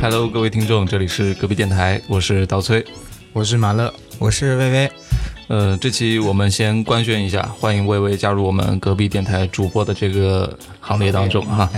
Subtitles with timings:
[0.00, 2.84] Hello，各位听众，这里是隔壁电台，我是刀崔，
[3.32, 4.90] 我是马乐，我是薇薇。
[5.46, 10.58] 呃，这期我们先官宣一下，欢迎薇薇加入我们隔壁电台主播的这个
[10.88, 11.68] 行列当中哈。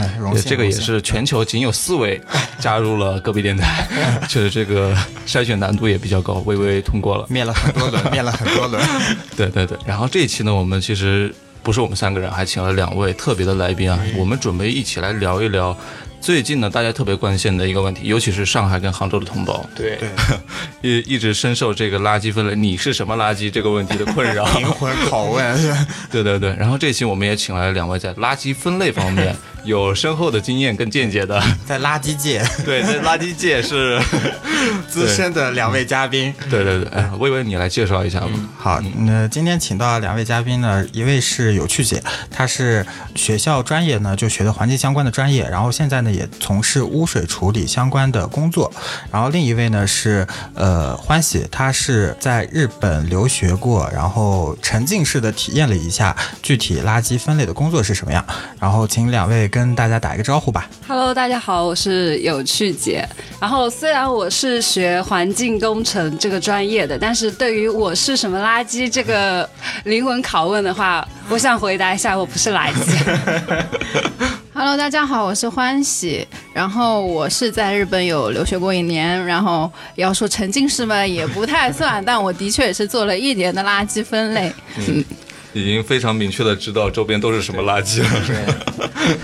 [0.46, 2.20] 这个也是全球仅有四位
[2.60, 3.88] 加入了隔壁电台，
[4.30, 4.95] 就是这个
[5.27, 8.80] 筛选难度也比较高，微微通过了，面了很多轮，面了很多轮。
[9.37, 15.77] 对对对，然后这一期呢，我们其实不是我们三个人，还请了两位特别的来宾啊，我们准备一起来聊一聊。
[16.20, 20.09] 最近呢，大家特别关心的一个问题，尤其是上海跟杭州的同胞，对对，
[20.83, 25.77] 一一直深受这个垃圾分类，你是什么垃圾这个问题的困扰，灵魂拷问，
[26.12, 26.55] 对对对。
[26.56, 29.34] 然后这期我们也请来了两位在垃圾分类方面。
[29.64, 34.01] 有深厚的经验跟见解的， 在垃圾界， 对，在垃圾界是
[34.88, 36.32] 资深的两位嘉宾。
[36.48, 38.29] 对对对，哎，薇薇你来介绍一下吧。
[38.57, 48.73] 好，那今天请到两位嘉宾呢，一位是有趣姐，她是学校专业呢就学的环境相关的专业，然后现在呢也从事污水处理相关的工作。
[49.13, 58.24] 然后另一位呢是呃欢喜，他是在日本留学过，然后沉浸式的体验了一下具体垃圾分类的工作是什么样。
[58.59, 59.49] 然后请两位。
[59.51, 60.68] 跟大家打一个招呼吧。
[60.87, 63.06] Hello，大家好，我是有趣姐。
[63.40, 69.48] 然后虽然我是学环境工程这个专业的，但是对于我是什么垃圾这个
[69.84, 73.65] 灵魂拷问的话， 我想回答一下，我不是垃圾。
[74.54, 76.26] Hello，大家好，我是欢喜。
[76.53, 84.53] 然后我是在日本有留学过一年，然后要说沉浸式嘛，也不太算， 但我的确也是做了一年的垃圾分类。
[84.76, 85.04] 嗯。
[85.53, 89.16] 已经非常明确的知道周边都是什么垃圾了。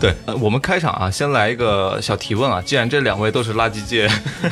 [0.00, 2.60] 对，我们开场啊，先来一个小提问啊。
[2.60, 4.06] 既然这两位都是垃圾界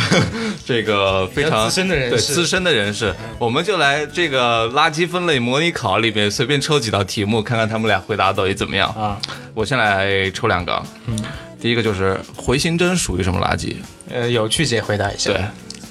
[0.65, 9.21] 这个非常资深的人士，对资深的人士，我们就来这个垃圾分类模拟考里面随便抽几道题目，看看他们俩回答到底怎么样啊。
[9.53, 11.19] 我先来抽两个，嗯，
[11.61, 13.75] 第一个就是回形针属于什么垃圾？
[14.11, 15.33] 呃，有趣姐回答一下。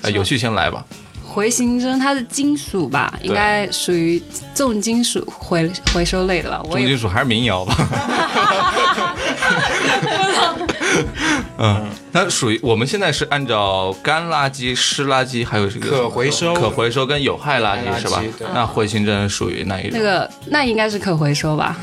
[0.01, 0.83] 对，有趣先来吧。
[1.31, 4.21] 回形针它是金属吧，应该属于
[4.53, 6.61] 重金属回回收类的吧。
[6.69, 7.73] 重金属还是民谣吧。
[11.57, 18.21] 嗯，它属于我们现在是按照干垃圾、湿垃圾，还有这个可回收、可回收跟有害垃圾是吧？
[18.53, 19.91] 那回形针属于哪一种？
[19.93, 21.77] 那个那应该是可回收吧。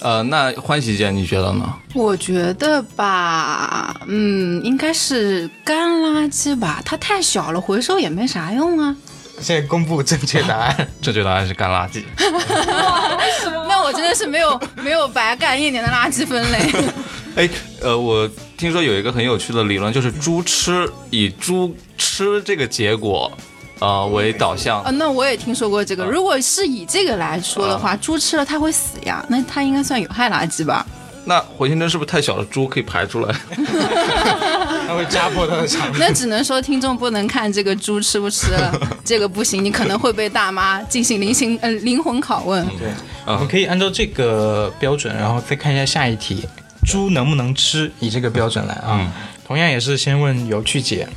[0.00, 1.72] 呃，那欢喜姐你觉得呢？
[1.94, 8.94] 我觉得吧，嗯，应该是干垃圾吧，它太小了，回收也没啥用啊。
[9.40, 12.02] 现在公布正确答案， 正确答案是干垃圾。
[13.68, 16.72] 那我真的是没有没有白干一年的垃圾分类。
[17.36, 17.48] 哎，
[17.82, 23.30] 呃，我听说有一个很有趣的理论，就是猪吃以猪吃这个结果。
[23.78, 26.04] 啊，为导向啊，那我也听说过这个。
[26.04, 30.86] 如果是以这个来说的话，猪吃了它会死呀，那它应该算有害垃圾吧？
[31.28, 33.34] 那火星针是不是太小了，猪可以排出来？
[34.86, 35.90] 它会扎破它的肠。
[35.98, 38.72] 那只能说听众不能看这个猪吃不吃了，
[39.04, 42.64] 这个不行，你可能会被大妈进行灵性呃灵魂拷问。
[42.78, 42.88] 对，
[43.26, 46.46] 我们可以按照这个标准，然后再看一下下一题，
[46.86, 47.90] 猪能不能吃？
[47.98, 49.12] 以这个标准来啊，
[49.44, 51.08] 同样也是先问有趣姐。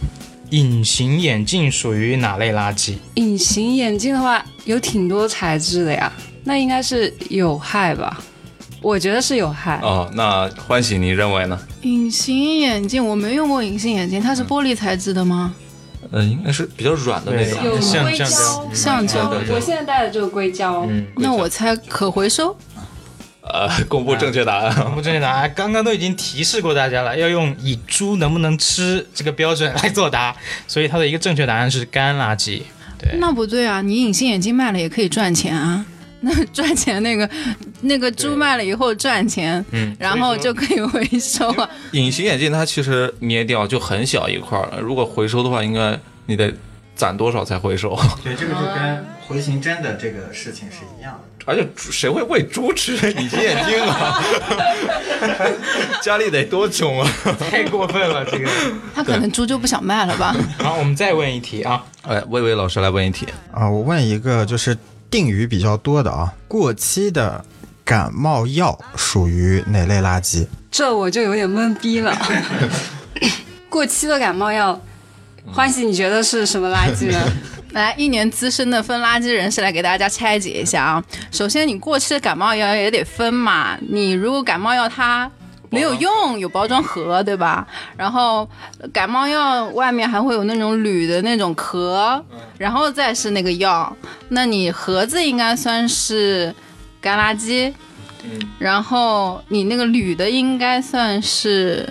[0.52, 2.96] 隐形眼镜属于哪类垃圾？
[3.16, 6.12] 隐形眼镜的话，有挺多材质的呀，
[6.44, 8.20] 那应该是有害吧？
[8.82, 9.80] 我觉得是有害。
[9.84, 11.60] 哦，那欢喜，你认为呢？
[11.84, 15.54] 隐形眼镜我没用过隐形眼镜，它是玻璃材质的吗？
[16.12, 18.26] 嗯，应该是比较软的那种，有硅胶，
[18.74, 19.30] 橡胶。
[19.52, 20.86] 我现在戴的就是硅胶。
[20.90, 22.56] 嗯，那我猜可回收。
[23.50, 24.74] 呃，公布正确答案。
[24.84, 30.36] 公布正确答案，刚刚都已经提示过大家了，要用以猪能不能吃这个标准来作答，
[30.68, 32.62] 所以它的一个正确答案是干垃圾。
[32.98, 35.86] 对，那不对啊，你隐形眼镜卖了也可以赚钱啊，
[36.22, 37.30] 那赚钱那个
[37.82, 41.70] 那个猪卖了以后赚钱，嗯，然后就可以回收啊。
[41.94, 46.54] 隐形眼镜它其实捏掉就很小一块了，如果回收的话，应该你得
[47.00, 47.98] 攒多少才回收？
[48.22, 51.46] 对，这个就跟回形针的这个事情是一样的。
[51.46, 54.22] 而且谁会喂猪吃隐形眼镜啊？
[56.04, 57.10] 家里得多穷啊！
[57.50, 58.50] 太过分了，这个。
[58.94, 60.36] 他可能猪就不想卖了吧？
[60.60, 61.82] 好，我们再问一题啊！
[62.04, 63.68] 哎，魏巍老师来问一题啊！
[63.70, 64.78] 我问一个就是
[65.10, 67.44] 定语比较多的啊，过期的
[67.86, 70.46] 感冒药属于哪类垃圾？
[70.70, 72.14] 这我就有点懵逼了。
[73.70, 74.80] 过期的感冒药，
[75.54, 77.20] 欢喜，你觉得是什么垃圾呢？
[77.72, 81.04] 来，一年资深的分垃圾人士来给大家拆解一下啊。
[81.32, 83.78] 首先，你过期的感冒药也得分嘛。
[83.90, 85.30] 你如果感冒药它
[85.70, 87.68] 没有用，有包装盒，对吧？
[87.98, 88.50] 然后
[88.92, 92.24] 感冒药外面还会有那种铝的那种壳，
[92.58, 93.96] 然后再是那个药。
[94.30, 96.54] 那你盒子应该算是
[97.00, 97.72] 干垃圾，
[98.24, 101.88] 嗯，然后你那个铝的应该算是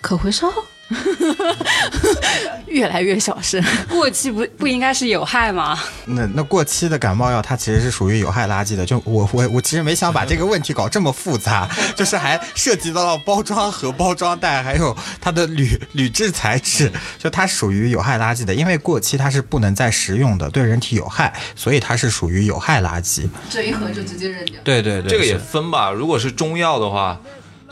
[0.00, 0.50] 可回收。
[2.66, 5.78] 越来越小声，过期不不应该是有害吗？
[6.06, 8.84] 那那过期的感冒药它其实是属于有害垃圾的。
[8.84, 18.54] 就我我我其实没想把这个问题搞这么复杂， 就是还涉及到了包装盒、包装袋，还有它的铝铝制材质，就它属于有害垃圾的。
[18.54, 23.28] 因为过期它是不能再食用的，对人体有害，所以它是属于有害垃圾。
[23.50, 24.54] 这一盒就直接扔掉。
[24.64, 25.90] 对对对，这个也分吧。
[25.90, 27.20] 如果是中药的话。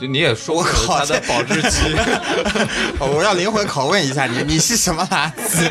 [0.01, 1.95] 就你也说过它 的保质期，
[2.97, 5.69] 我要灵魂拷问一下你， 你是什么垃圾？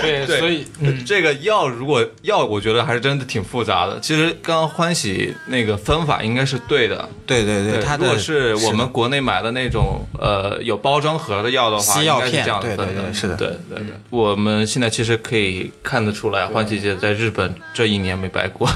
[0.00, 0.64] 对，所以
[1.04, 3.98] 这个药如果药，我觉得还是真的挺复杂的。
[3.98, 7.08] 其实刚刚欢喜那个分法应该是对的。
[7.26, 13.86] 对对对，它如果是我们国内买的那种呃有包装盒的药的话，西药片这样分的，是的，对对对。
[14.10, 18.70] 我们现在其实可以看得出来，欢喜姐在日本这一年没白过。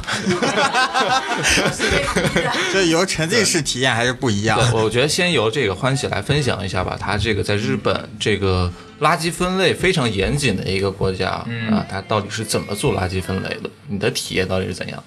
[2.73, 4.40] 这由沉浸式体验还是不一样。
[4.73, 11.29] 我觉得先由这个欢喜来分享一下吧，他这个在日本这个垃圾分类非常严谨的一个国家
[11.71, 13.71] 啊，他到底是怎么做垃圾分类的？
[13.89, 15.03] 你的体验到底是怎样？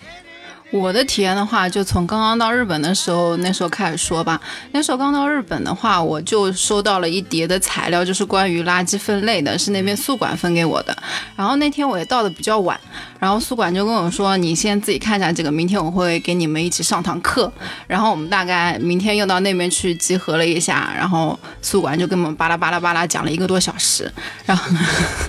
[0.73, 4.41] 我的体验的话，就从刚刚到日本的时候，那时候开始说吧。
[4.71, 10.97] 那时候刚到日本的话，我就收到了一叠的材料，就是关于垃圾分类的，是那边宿管分给我的。
[11.35, 12.75] 然后那天我也到的比较晚，
[13.19, 17.51] 然后宿管就跟我说：“你先自己看一下这个，明天我会给你们一起上堂课。”
[17.85, 24.11] 然后我们大概明天又到那边去集合了一下，然后宿管就跟我们巴拉巴拉巴拉讲了一个多小时。
[24.43, 24.75] 然后，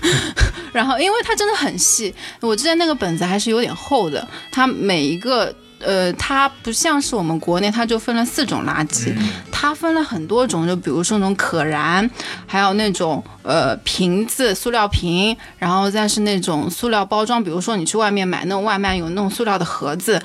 [0.72, 5.33] 然后因为它真的很细，我之前那个本子还是有点厚的，它每一个。
[5.34, 9.12] 个呃，它不像是我们国内，它就分了四种垃圾，
[9.52, 12.08] 它分了很多种，就比如说那种可燃，
[12.46, 20.18] 还有那种呃瓶子、塑料瓶，然后再是那种塑料包装，比如说你去外面买那种外卖有那种塑料的盒子，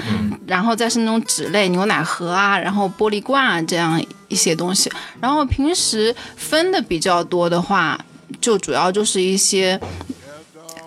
[0.47, 4.89] 然后再是那种纸类，牛奶盒啊，然后玻璃罐啊这样一些东西。
[5.19, 7.99] 然后平时分的比较多的话，
[8.39, 9.77] 就主要就是一些。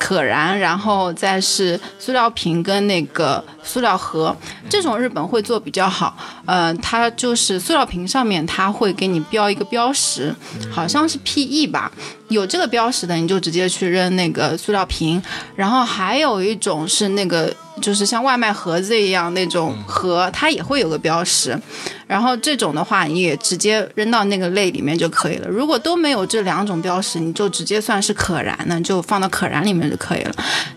[0.02, 4.36] 可燃，然后再是塑料瓶跟那个塑料盒，
[4.68, 6.16] 这种日本会做比较好。
[6.44, 10.34] 呃，它就是塑料瓶上面它会给你标一个标识，
[10.72, 11.92] 好像是 PE 吧。
[12.32, 15.22] 有这个标识的，你就直接去扔那个塑料瓶。
[15.54, 21.58] 然后还有一种是那个，就是像外卖盒子一样那种盒，它也会有个标识。
[22.06, 25.48] 然后这种的话，你也直接扔到那个类里面就可以了。
[25.48, 30.34] 如果都没有这两种标识，你就直接算是可燃的，就放到可燃里面就可以了。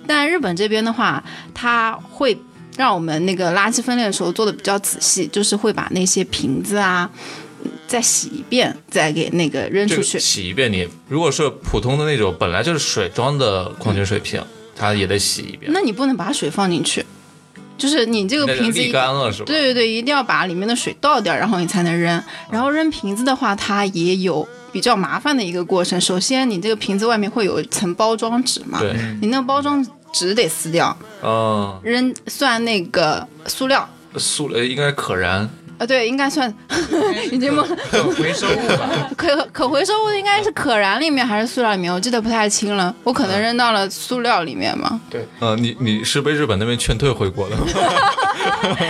[0.07, 1.23] 但日本这边的话，
[1.53, 2.37] 它会
[2.77, 7.09] 让我们那个垃圾分类的时候做的比较仔细，就是会把那些瓶子啊。
[7.87, 10.19] 再洗一遍，再给那个扔出去。
[10.19, 14.43] 洗一遍，你如果是普通的那种，本来就是水装的矿泉水瓶，
[14.75, 15.71] 它也得洗一遍。
[15.71, 17.05] 那你不能把水放进去，
[17.77, 19.45] 就是你这个瓶子沥干了是吧？
[19.45, 22.21] 对对对，一定要把里面的水倒掉，然后你才能扔。
[22.51, 26.01] 然后扔瓶子的话，它也有比较麻烦的一个过程。
[26.01, 28.79] 首先，你这个瓶子外面会有一层包装纸嘛？
[28.79, 28.93] 对。
[29.21, 30.97] 你那个包装纸得撕掉。
[31.21, 31.79] 哦。
[31.83, 33.87] 扔算那个塑料。
[34.17, 35.47] 塑料，应该可燃。
[35.77, 36.51] 啊，对，应该算
[37.31, 37.53] 已经
[37.91, 39.09] 可回收物吧？
[39.17, 41.93] 可可回收物应该是可燃里面还是塑料里面？
[41.93, 44.99] 我记得不太清了，我可能扔到了塑料里面嘛。
[45.09, 47.55] 对，呃，你你是被日本那边劝退回国的？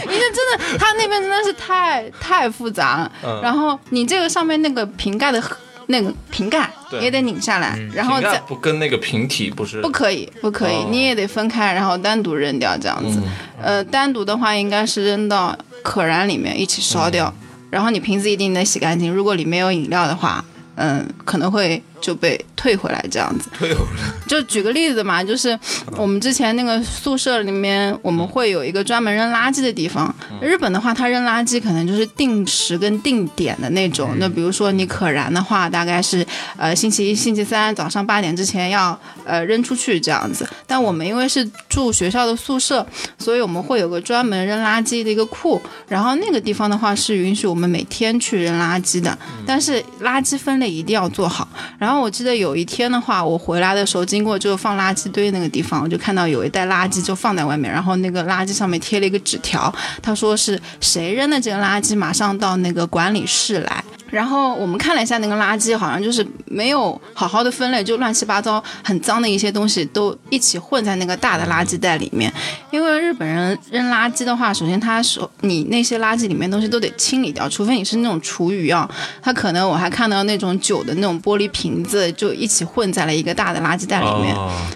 [0.05, 3.10] 因为真的，他那边真的是太太复杂。
[3.41, 5.41] 然后你这个上面那个瓶盖的
[5.88, 6.70] 那个瓶盖
[7.01, 9.82] 也得拧下来，然后再不跟那个瓶体不是？
[9.82, 13.22] 不可以，不可以，你也得分开，然后单独扔掉这样子。
[13.62, 15.58] 呃，单独的话应该是扔到。
[15.84, 17.32] 可燃里面一起烧掉，
[17.70, 19.13] 然后你瓶子一定得洗干净。
[19.13, 20.44] 如果里面有饮料的话，
[20.77, 21.80] 嗯，可能会。
[22.05, 24.13] 就被退回来这样子，退回来。
[24.29, 25.57] 就举个例子嘛，就是
[25.97, 30.13] 我们之前那个宿舍里面，我们会有一个专门扔垃圾的地方。
[30.39, 34.12] 日本的话，它扔垃圾可能就是定时跟定点的那种。
[34.19, 36.24] 那比如说你可燃的话，大概是
[36.57, 40.47] 呃星期一、星期三早上八点之前要呃扔出去这样子。
[40.67, 42.85] 但我们因为是住学校的宿舍，
[43.17, 45.59] 所以我们会有个专门扔垃圾的一个库。
[45.88, 51.47] 然后那个地方的话是允许我们每天去扔垃圾的，但是垃圾分类一定要做好。
[51.79, 51.94] 然后。
[51.99, 63.83] 我记得有一天的话，我回来的时候经过就放垃圾堆那个地方，我就看到有一袋垃圾就放在外面，然后那个垃圾上面贴了一个纸条，他说是谁扔的这个垃圾，马上到那个管理室来。
[64.09, 72.31] 然后我们看了一下那个垃圾，好像就是没有好好的分类，就乱七八糟、很脏的一些东西都一起混在那个大的垃圾袋里面。
[72.71, 78.89] 因为日本人扔垃圾的话，首先他手你那些垃圾里面东西都得清理掉，除非你是那种厨余啊，
[79.21, 84.35] 他可能我还看到那种酒的那种玻璃瓶子就一起混在了一个大的垃圾袋里面，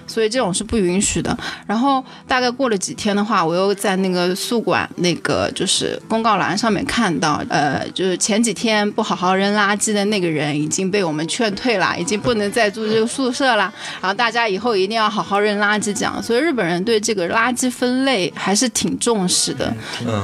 [0.10, 1.38] 所以这种是不允许的。
[1.66, 9.30] 然后大概过了几天的话，我又在那个宿管那个就是公告栏上面看到，呃，就是前几天不好好。
[9.30, 13.72] 扔垃圾的那个人已经被我们劝退了，已经不能再住这个宿舍了。
[14.02, 16.22] 然后大家以后一定要好好扔垃圾，讲。
[16.22, 19.72] 所以日本人对这个垃圾分类还是挺重视的，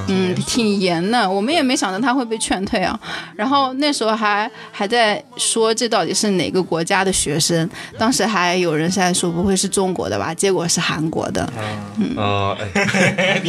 [0.10, 1.30] 嗯，挺严的。
[1.30, 3.00] 我们也没想到他会被劝退啊。
[3.36, 10.34] 然后那时候还还在说这到底是哪个国家的学生，当时还有人在说不会是中国的吧？
[10.34, 11.52] 结果是韩国的。
[12.00, 12.58] 嗯，呃，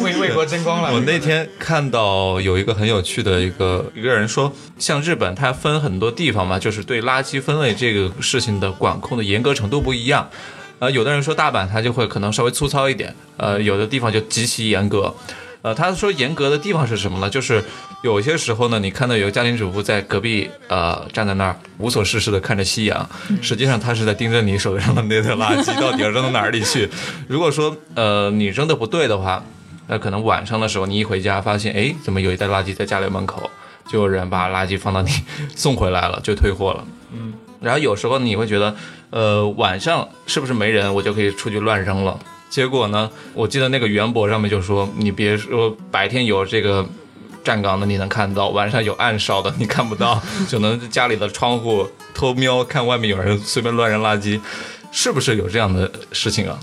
[0.00, 0.92] 为为国争光了。
[0.92, 10.28] 我那天看到有一个很有趣的一个一个人说，像日本，它分很多地方嘛，就是对垃圾分类这个事情的管控的严格程度不一样。
[10.80, 15.14] 呃，有的人说大阪它就会可能稍微粗糙一点，呃，有的地方就极其严格。
[15.62, 17.28] 呃，他说严格的地方是什么呢？
[17.30, 17.62] 就是
[18.02, 23.08] 有些时候呢，你看到有个家庭主妇在隔壁，呃，站在那儿无所事事的看着夕阳，
[23.42, 26.88] 实际上他是在盯着你手上的那堆垃圾到底要扔到哪里去。
[27.28, 29.44] 如果说呃你扔的不对的话。
[29.92, 33.50] 那可能晚上的时候，你一回家发现，哎，怎么有一袋垃圾在家里门口？
[33.90, 35.10] 就有人把垃圾放到你
[35.56, 36.84] 送回来了，就退货了。
[37.12, 38.72] 嗯，然后有时候你会觉得，
[39.10, 42.16] 呃，晚上是不是没人，我就可以出去乱扔了？
[42.50, 46.84] 结果呢，我记得那个袁博上面就说，你别说白天有这个
[47.44, 54.40] 站岗的你能看到，晚上有暗哨的你看不到，只能家里的窗户偷瞄看外面有人随便乱扔垃圾，
[54.90, 56.58] 是不是有这样的事情啊？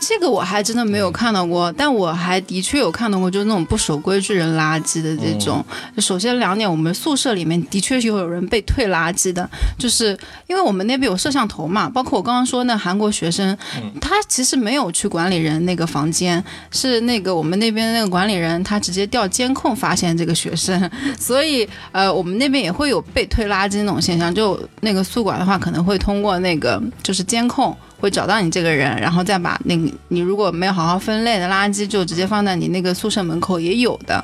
[0.00, 5.64] 这个我还真的没有看到过，但我还的确有看到过，就是那种不守规矩扔垃圾的这种。
[5.98, 9.48] 首先两点，我们宿舍里面的确是有人被退垃圾的，
[9.78, 11.88] 就是因为我们那边有摄像头嘛。
[11.88, 13.56] 包括我刚刚说那韩国学生，
[14.00, 24.34] 他其实没有去管理人那个房间，是那个我们那边那个管理人他直接调监控发现这个学生， 所以呃我们那边也会有被退垃圾那种现象。
[24.34, 27.74] 就那个宿管的话，可能会通过那个就是监控。
[27.98, 34.22] 会找到你这个人，然后再把那个你如果没有好好分类的垃圾，就直接放在你那个宿舍门口也有的。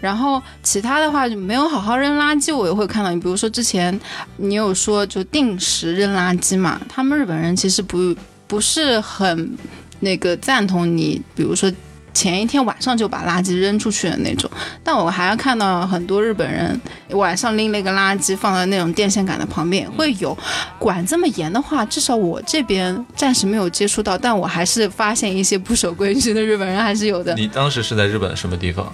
[0.00, 3.20] 然后其他的话就没有好好扔垃圾，我也会看到你。
[3.20, 3.98] 比如说之前
[4.36, 8.14] 你有说就定时扔垃圾嘛，他们日本人其实不
[8.46, 9.56] 不是很
[10.00, 11.70] 那个赞同你，比如说。
[12.18, 14.50] 前一天晚上就把垃圾扔出去的那种，
[14.82, 20.36] 但我还要看到很多日本人晚上拎了一个垃圾放在那种电线杆的旁边，会有
[20.80, 27.32] 管这么严的话，至少我这边暂时没有接触到，但我还是发现一些不守规矩的日本人还是有的。
[27.36, 28.92] 你当时是在日本什么地方？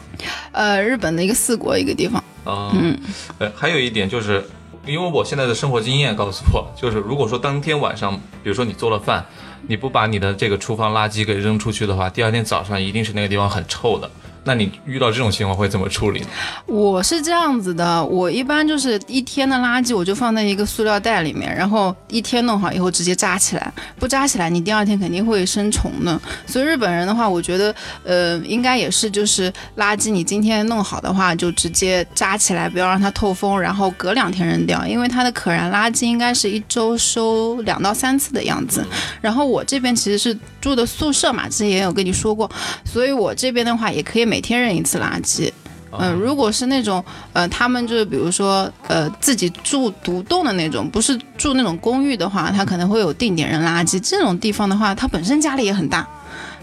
[0.53, 2.23] 呃，日本的一个四国一个地方。
[2.45, 2.95] 啊，嗯，
[3.39, 4.47] 呃，还有一点就是，
[4.85, 9.25] 因为我现在的生活经验告诉我，就是如果说当天晚上，比如说你做了饭。
[9.67, 14.11] 你不把你的这个厨房垃圾给扔出去的话，第二天早上一定是那个地方很臭的。
[14.47, 16.27] 那你遇到这种情况会怎么处理呢？
[16.67, 26.21] 我是这样子的，我一般就是一天的垃圾我就放在一个塑料袋里面，然后一天弄好以后直接扎起来，不扎起来你第二天肯定会生虫的。
[26.47, 27.75] 所以日本人的话，我觉得
[28.05, 38.85] 呃应该也是就是垃圾你今天弄好的话就直接扎起来，不要让它透风，然后隔两天扔掉，因为它的可燃垃圾应该是一周收两到三次的样子。
[39.23, 42.51] 然后我这边其实是住的宿舍嘛，之前也有跟你说过，
[42.85, 44.34] 所以我这边的话也可以。
[44.34, 45.51] 每天扔一次垃圾，
[45.99, 54.01] 嗯，如果是那种，呃，他们就是比如说，呃，自己住独栋的那种，不是住那种公寓的话，他可能会有定点扔垃圾。
[54.01, 56.05] 这种地方的话，他本身家里也很大，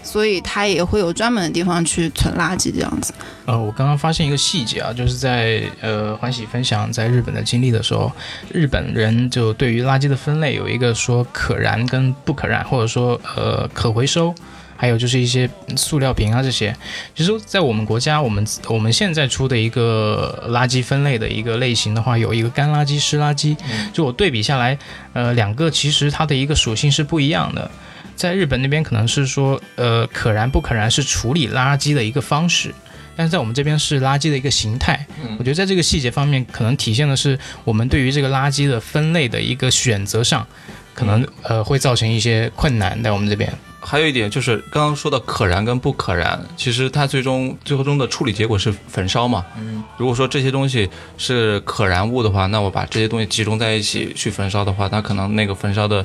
[0.03, 3.13] 所以他也会有专门的地方去存垃圾这样子。
[3.45, 8.11] 呃，我刚刚发现一个细节啊，就是在呃欢喜分享在日本的经历的时候，
[8.51, 14.35] 日本人就对于垃圾的分类有一个说可燃跟不可燃，或者说呃可回收。
[14.81, 15.47] 还有就是一些
[15.77, 16.75] 塑料瓶啊，这些，
[17.15, 23.55] 其实，在我们国家，我们我们现在出的一个垃圾分类的一个类型的话，有一个干垃圾、湿垃圾。
[23.93, 24.75] 就我对比下来，
[25.13, 27.69] 呃，两个其实它的一个属性是不一样的。
[28.15, 32.73] 在日本那边可能是说，呃，可燃不可燃是处理垃圾的一个方式，
[33.15, 35.05] 但是在我们这边是垃圾的一个形态。
[35.37, 40.47] 我觉得在这个细节方面，可能体现的是我们对于这个垃圾的分类的一个选择上，
[40.95, 43.53] 可能呃会造成一些困难在我们这边。
[43.81, 49.43] 还有一点就是刚刚说的可燃跟不可燃，其实它最终最后中的处理结果是焚烧嘛。
[49.57, 56.03] 嗯，如果说这些东西是可燃物的话，那我把这些东西集中在一起去焚烧的话，它可能那个焚烧的，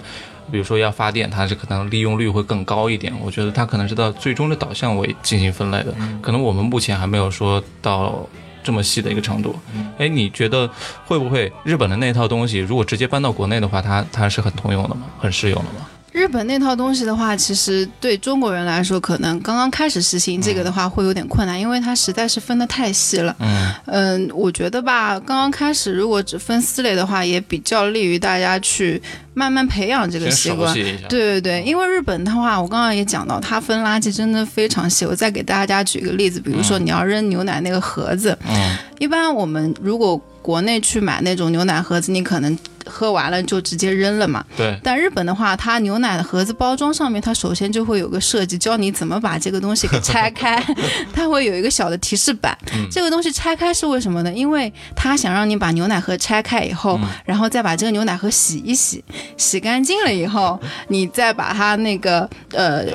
[0.50, 3.12] 比如说要发电，它是可能利用率会更高一点。
[3.20, 8.26] 我觉得它可能是到最终的导向为进行分类的，可能我们目前还没有说到
[8.64, 9.54] 这么细的一个程度。
[9.98, 10.68] 哎，你觉得
[11.04, 15.02] 会不会日本的那套东西，如果直接搬到国内的话，它它是很通用的吗？
[15.18, 15.86] 很适用的吗？
[16.16, 23.36] 日本那套东西的话，其实对中国人来说，可能刚刚开始实行这个的话会有点困难，因为它实在是分得太细了。
[23.38, 29.00] 嗯嗯，我觉得吧，刚刚开始如果只分四类的话，也比较利于大家去
[29.34, 30.72] 慢慢培养这个习惯。
[30.72, 35.04] 对对对，因为日本的话，我刚刚也讲到，它分垃圾真的非常细。
[35.04, 42.58] 我再给大家举一个例子，比如说你要扔牛奶那个盒子，嗯，一般我们如果国内去买那种牛奶盒子，你可能。
[42.88, 44.44] 喝完了就直接扔了嘛？
[44.56, 44.78] 对。
[44.82, 50.62] 但日本的话，它牛奶的盒子包装上面，它首先就会有个设计，教你怎么把这个东西给拆开。
[51.12, 52.56] 它会有一个小的提示板。
[52.90, 54.32] 这个东西拆开是为什么呢？
[54.32, 59.04] 因为它想让你把牛奶盒拆开以后，然后再把这个牛奶盒洗一洗，
[59.36, 62.86] 洗干净了以后，你再把它那个呃。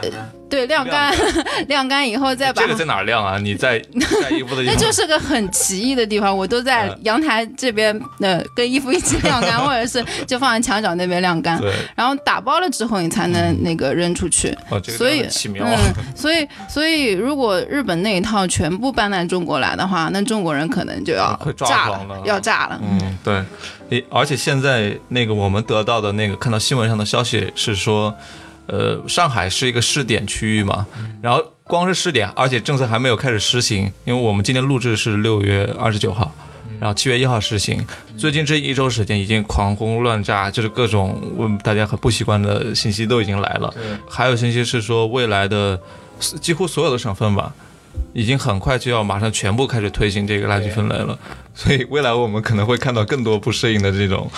[0.52, 1.12] 对，晾干，
[1.70, 3.38] 晾干以后再把这个在哪儿晾啊？
[3.42, 3.82] 你在
[4.22, 4.76] 晒衣服的地方？
[4.76, 11.58] 那就是个很奇异的地方，我都在阳台这边，呃，跟衣服一起晾干， 或者是就放在墙角那边晾干。
[11.60, 11.74] 对。
[11.96, 14.50] 然后打包了之后，你才能那个扔出去。
[14.70, 15.66] 哦，这个所以奇妙。
[15.66, 15.78] 嗯，
[16.14, 22.78] 所以所以如果日本那一套全部搬来中国来的话，那中国人可能就要炸了，要炸了。
[22.84, 23.42] 嗯，对。
[23.90, 28.14] 诶，而且现在那个我们得到的那个看到新闻上的消息是说。
[28.68, 30.86] 呃，上海是一个试点区域嘛，
[31.22, 36.34] 然后光是试点，而且政策还没有开始实行，因为我们今天录制是六月二十九号，
[36.80, 37.86] 然后七月一号实行，
[38.18, 43.74] 最近这一周时间已经狂轰乱炸，就是各种问大家很不习惯的信息都已经来了，
[44.10, 45.78] 还有信息是说未来的
[46.40, 47.54] 几乎所有的省份吧，
[48.14, 51.18] 已经很快就要马上全部开始推行这个垃圾分类了，
[51.54, 54.30] 所以未来我们可能会看到更多不适应的这种。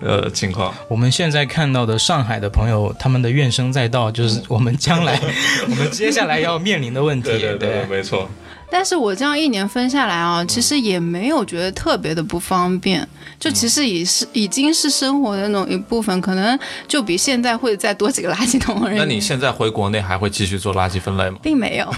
[0.00, 5.20] 呃，情况，我们现在看到的上海的朋友，他们的怨声载道，就是我们将来，
[5.68, 7.30] 我们接下来要面临的问题。
[7.30, 8.28] 对对对，没错。
[8.70, 13.06] 但是我这样一年分下来啊，其实也没有觉得特别的不方便，
[13.40, 18.98] 就其实也是已经是生活的那种一部分，可能就比现在会再多几个垃圾桶而已。
[18.98, 21.38] 那你现在回国内还会继续做垃圾分类吗？
[21.42, 21.94] 并没有，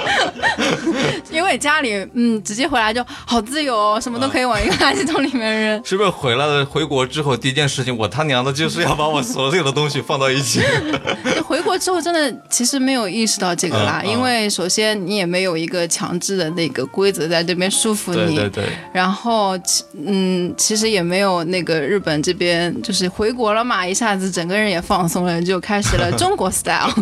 [1.30, 5.80] 因为家里嗯，直接回来就好自由哦，什么都可以往一个垃圾桶里面扔。
[5.84, 10.62] 是不是回来了回国之后第一件事情，我他娘的就是要把我所有的东西放到一起？
[11.44, 15.49] 回国之后真的其实没有意识到这个啦，因为首先你也没有。
[15.50, 18.64] 有一个强制的那个规则在这边束缚你，对对对。
[18.92, 19.58] 然后，
[20.06, 26.92] 嗯，其实也没有那个日本这边就是回国了嘛，一下子整个人也放松了，就开始了 中国 style。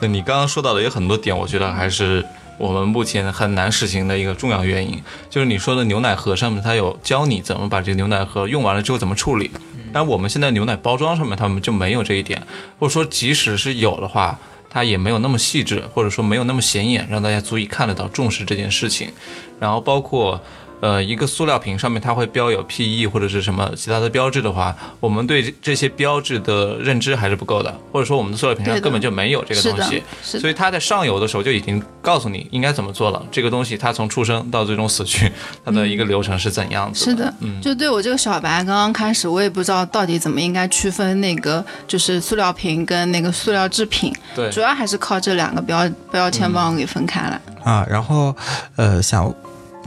[0.00, 2.22] 那你刚刚说到的有很多点，我觉得还是
[2.58, 9.50] 我们目前很难实行的一个重要原因，就是你说的牛奶盒上面它有教你怎么把这个牛奶盒用完了之后怎么处理，
[9.92, 12.42] 但我们现在牛奶包装上面他们就没有这一点，
[12.78, 14.38] 或者说即使是有的话。
[14.70, 19.12] 它也没有那么细致，或者说没有那么显眼，让大家足以看得到重视这件事情。
[19.58, 20.40] 然后包括。
[20.80, 33.22] 呃，一个塑料瓶上面它会标有 PE 或者是什么其他的标志的话，我们对这些标志的认知还是不够的，或者说我们的塑料瓶上根本就没有这个东西，所以它在上游的时候就已经告诉你应该怎么做了。
[33.30, 35.30] 这个东西它从出生到最终死去，
[35.64, 37.04] 它的一个流程是怎样子？
[37.04, 47.86] 是的，嗯，就对我这个小白刚刚开始，我也不知道到底怎么应该区分那个就是塑料瓶跟那个塑料制品，对，主要还是靠这两个标标签帮我给分开了啊。
[47.88, 48.34] 然后，
[48.76, 49.30] 呃，想。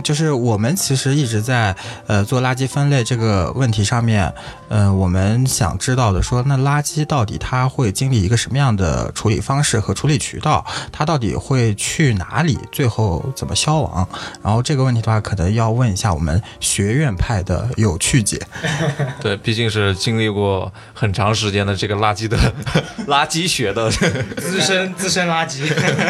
[0.02, 1.76] 就是我们其实一直在
[2.08, 4.34] 呃做垃圾分类这个问题上面，
[4.70, 10.66] 嗯，我们想知道的说，那垃圾到底它会经历一个什么样的处理方式和处理渠道？
[10.92, 12.58] 它到底会去哪里？
[12.72, 14.08] 最后怎么消亡？
[14.42, 18.42] 然后这个问题的话，可能要问一下我们学院派的有趣姐。
[19.22, 22.38] 对，毕竟是经历过很长时间的这个垃圾的
[23.08, 25.64] 垃圾学的资深资深垃圾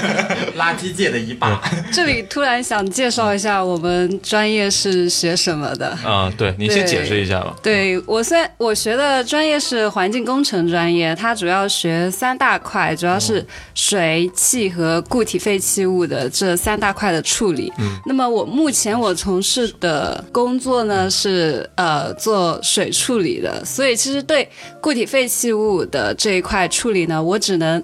[0.58, 1.62] 垃圾界的一霸。
[1.92, 3.73] 这里突然想介绍一下我。
[3.74, 5.88] 我们专业是学什么的？
[6.06, 7.56] 啊，对你先解释一下吧。
[7.64, 17.74] 对我虽然我学的专业是环境工程专业，它主要学三大块，主要是水、气和固体废弃物的这三大块的处理。
[17.80, 24.48] 嗯，那么我目前我从事的工作呢是呃做水处理的，所以其实对
[24.80, 27.84] 固体废弃物的这一块处理呢，我只能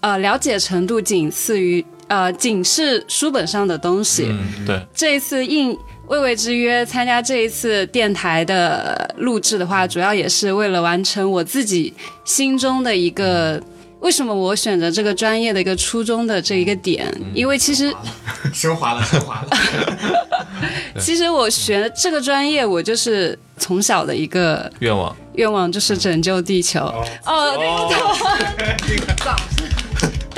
[0.00, 1.84] 呃了解程度仅次于。
[2.08, 4.26] 呃，仅是书本上的东西。
[4.28, 4.86] 嗯，对。
[4.94, 5.76] 这一次应
[6.08, 11.92] 魏魏之约参加这一次电台的录制的话，主要也是为了完成我自己
[12.24, 13.62] 心中的一个
[14.00, 17.06] 为什么我选择这个专业的一个初衷的这一个点。
[17.34, 17.94] 因为其实
[18.52, 19.48] 升华了，升华了。
[20.98, 26.80] 其实我学这个专业，我就是从小的一个愿望，愿望就是拯救地球。
[27.26, 27.88] 哦，那
[28.96, 29.16] 个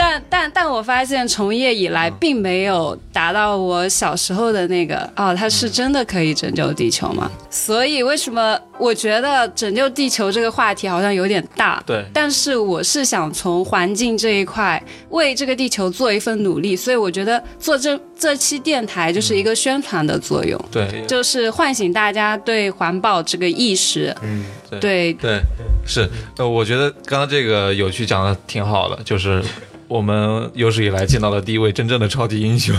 [0.01, 7.31] 但但但我发现从业以来，并没有达到我小时候的那个哦，它是真的可以拯救地球吗？
[7.51, 11.83] 所以为什么我觉得拯救地球这个话题好像有点大？
[11.85, 24.17] 对但是我是想从环境这一块为这个地球做一份努力，所以我觉得做这这期电台就是一个宣传的作用，对就是唤醒大家对环保这个意识。
[24.23, 25.41] 嗯，对对，对，
[25.87, 26.09] 是，
[26.39, 29.43] 呃，我觉得刚刚这个有趣讲的挺好的，就是
[29.91, 32.73] 我们有史以来见到的第一位真正的超级英雄。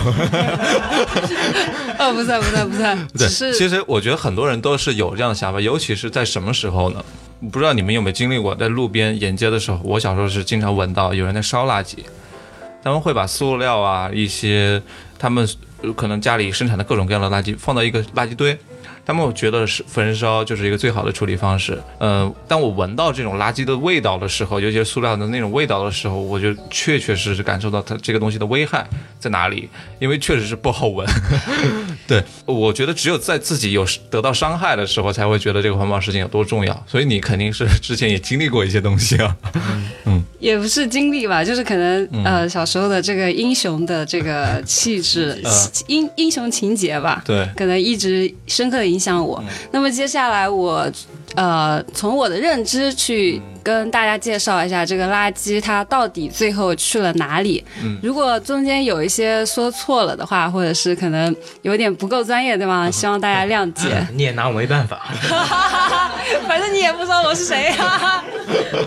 [1.98, 7.04] 哦，不算不算不算， 对，其实我觉得很多人都是有这样的想法，尤其是在什么时候呢？
[7.52, 11.98] 不知道你们有没有经历过，在路边沿街的时候，我小时候是经常闻到有人在烧垃圾，
[12.82, 14.82] 他们会把塑料啊一些
[15.18, 15.46] 他们
[15.82, 18.58] 呃可能家里生产的各种各样的垃圾放到一个垃圾堆。
[19.04, 21.80] 他们觉得是焚烧就是一个最好的处理方式。
[21.98, 28.86] 嗯、当我闻到这种垃圾的味道的时候，尤其是塑料的那种味道的时候，我就确确实实感受到它这个东西的危害
[29.18, 31.06] 在哪里，因为确实是不好闻。
[32.06, 36.84] 对，我觉得只有在自己有得到伤害的时候，才会觉得这个环保事情有多重要。
[36.86, 39.36] 所以你肯定是之前也经历过一些东西啊。
[40.42, 45.40] 也不是经历吧，就是可能、呃小时候的这个英雄的这个气质、
[45.86, 49.42] 英英雄情节吧，对，可能一直深刻的影响我。
[49.70, 50.90] 那么接下来我
[51.36, 57.64] 呃从我的认知去跟大家介绍一下这个垃圾它到底最后去了哪里。
[58.02, 64.04] 如果中间有一些说错了的话，或者是可能有点不够专业的地方，希望大家谅解。
[64.12, 65.00] 你也拿我没办法。
[66.48, 68.24] 反正你也不知道我是谁啊。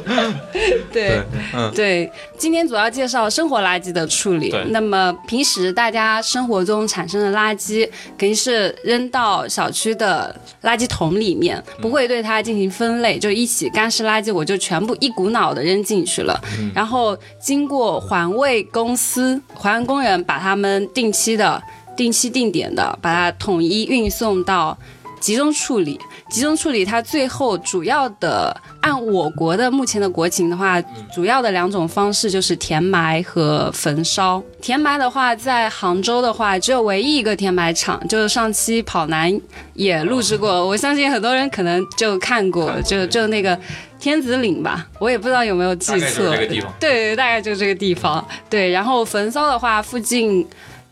[0.92, 1.22] 对
[1.54, 4.54] 嗯对，今天主要介绍生活垃圾的处理。
[4.70, 16.40] 那么平时大家生活中产生的垃圾，肯定是扔到小区的垃圾桶里面，不会对它进行分类，就一起干湿垃圾我就全部一股脑的扔进去了。
[16.74, 21.62] 然后经过环卫公司、环卫工人把它们定期的、
[21.96, 24.78] 定期定点的把它统一运送到
[25.20, 26.00] 集中处理。
[26.30, 30.82] 集中处理它最后主要的按我国的目前的国情的话，
[31.14, 34.42] 主要的两种方式就是填埋和焚烧。
[34.62, 39.40] 填埋的话，在杭州的话，只有唯一一个填埋场，就是上期跑男
[39.74, 43.58] 也录制过，我相信很多人可能就看过，就就那个
[44.00, 46.36] 天子岭吧，我也不知道有没有记错。
[46.36, 48.26] 这个地方对，大概就这个地方。
[48.50, 50.46] 对，然后焚烧的话，附近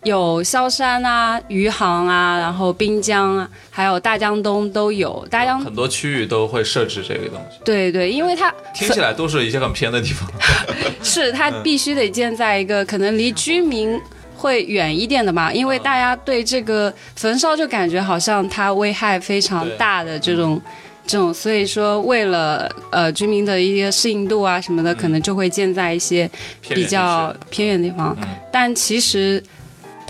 [0.03, 5.25] 有萧山啊、余杭啊，然后滨江啊，还有大江东都有。
[5.29, 10.29] 大江很多区域都会设置这个东西，对对，因为它听起来都是一些很偏的地方。
[11.01, 13.99] 是它必须得建在一个可能离居民。
[14.35, 20.61] 会远一点的嘛，因为大家对这个焚烧就感觉好像它危害非常大的这种，
[21.07, 26.29] 这种，所以说为了呃居民的一些适应度啊什么的，可能就会建在一些
[26.67, 28.17] 比较偏远的地方。
[28.51, 29.41] 但其实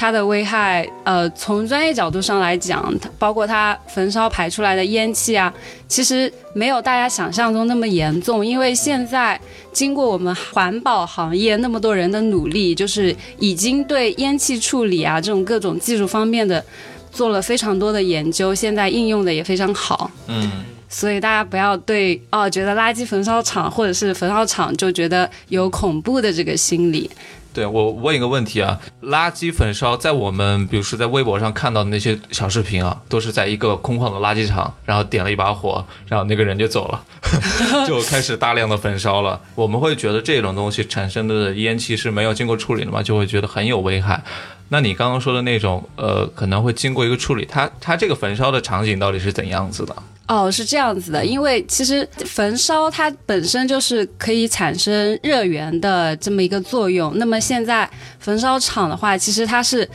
[0.04, 5.52] 它的危害，呃，从专业角度上来讲，它包括它焚烧排出来的烟气啊，
[5.88, 8.46] 其实没有大家想象中那么严重。
[8.46, 9.40] 因为现在
[9.72, 16.62] 经过我们环保行业那么多人的努力，就是已经对烟气处理啊这种各种技术方面的
[17.10, 20.12] 做了非常多的研究，现在应用的也非常好。
[20.28, 20.52] 嗯，
[20.90, 27.10] 所以大家不要对哦觉得垃圾焚烧厂或者是焚烧厂就觉得有恐怖的这个心理。
[27.54, 37.04] 对我问一个问题啊，垃圾焚烧在我们比如说在微博上看到的那些小视频啊，都是在一个空旷的垃圾场，然后点了一把火，然后那个人就走了，
[37.88, 39.40] 就开始大量的焚烧了。
[39.56, 44.24] 我们会觉得这种东西产生的烟气是没有经过处理的嘛，就会觉得很有危害。
[44.70, 49.96] 那你刚刚说的那种，呃，可能会经过一个处理，它它这个焚烧的场景到底是怎样子的？
[50.26, 57.12] 哦，是这样子的，因为其实焚烧它本身就是可以产生热源的这么一个作用。
[57.18, 57.88] 那么现在
[58.20, 59.88] 焚烧厂的话，其实它是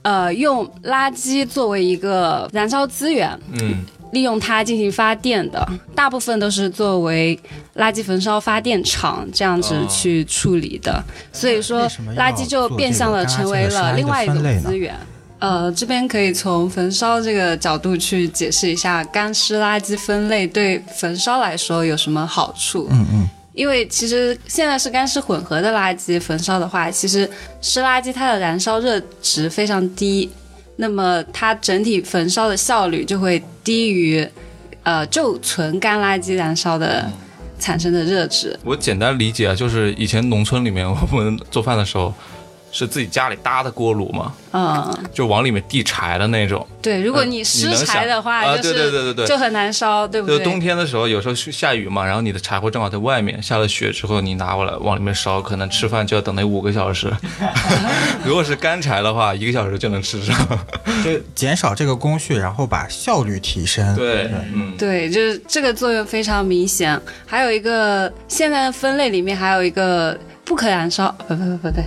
[0.00, 7.38] 呃用垃圾作为一个燃烧资源，嗯，利用它进行发电的，大部分都是作为
[7.76, 11.04] 垃圾焚烧发电厂这样子哦去处理的。
[11.32, 11.86] 所以说
[12.16, 14.94] 垃圾就变相的成为了另外一种资源。
[15.38, 22.88] 呃，这边可以从焚烧这个角度去解释一下干湿垃圾分类对焚烧来说有什么好处。
[22.90, 27.28] 嗯嗯，因为其实现在是干湿混合的垃圾焚烧的话，其实
[27.60, 30.30] 湿垃圾它的燃烧热值非常低，
[30.76, 34.26] 那么它整体焚烧的效率就会低于
[34.84, 37.06] 呃就纯干垃圾燃烧的
[37.58, 38.58] 产生的热值。
[38.64, 42.12] 我简单理解啊，就是以前农村里面我们做饭的时候，
[42.76, 46.66] 是自己家里搭的锅炉嘛，嗯，就往里面递柴的那种。
[46.82, 50.38] 对，如果你湿柴的话，啊，就是对对对对对，就很难烧，对不对？
[50.38, 57.10] 就冬天的时候，有时候下雨嘛，然后你的柴火正好在外面，下了雪之后，你拿过来往里面烧，可能吃饭就要等那五个小时。
[58.22, 60.36] 如果是干柴的话，一个小时就能吃上，
[61.02, 63.96] 就减少这个工序，然后把效率提升。
[63.96, 67.00] 对，嗯，对，就是这个作用非常明显。
[67.24, 71.84] 还有一个现在的分类里面还有一个不可燃烧，不不不不对，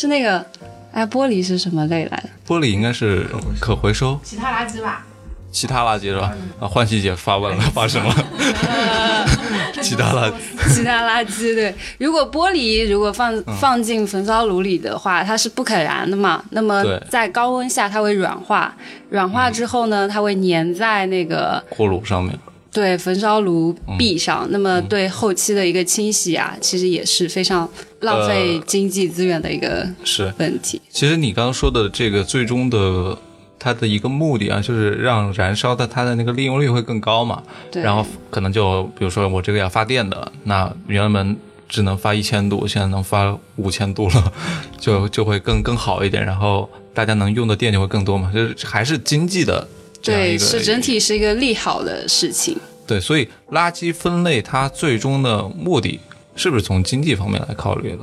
[0.00, 0.46] 是那个，
[0.92, 2.30] 哎，玻璃是什么类来的？
[2.46, 3.26] 玻璃应该是
[3.58, 5.04] 可回收，其他垃圾吧。
[5.50, 6.32] 其他垃圾是吧？
[6.60, 8.14] 啊，欢喜姐发问了， 发生了。
[9.82, 10.34] 其他垃圾，
[10.72, 11.74] 其他垃圾对。
[11.98, 16.44] 如果玻璃如果放放进焚烧炉里的话，它是不可燃的嘛。
[16.50, 18.72] 那么在高温下它会软化，
[19.08, 22.38] 软化之后呢，它会粘在那个锅炉上面。
[22.72, 24.46] 对，焚烧炉壁上。
[24.50, 27.68] 那么对后期的一个清洗啊，其实也是非常
[28.00, 30.80] 浪费经济资源的一个是问题。
[30.90, 33.18] 其实你刚刚说的这个最终的。
[33.60, 37.42] 它的一个目的啊，就是让燃烧的它的那个利用率会更高嘛。
[37.72, 37.82] 对。
[37.82, 41.36] 然后可能就比如说我这个要发电的，那原本
[41.68, 44.32] 只能发一千度，现在能发五千度了，
[44.78, 46.24] 就就会更更好一点。
[46.24, 49.66] 然后大家能用的电就会更多嘛，就是还是经济的。
[50.02, 52.56] 对，是整体是一个利好的事情。
[52.86, 56.00] 对，所以垃圾分类它最终的目的
[56.34, 57.98] 是不是从经济方面来考虑的？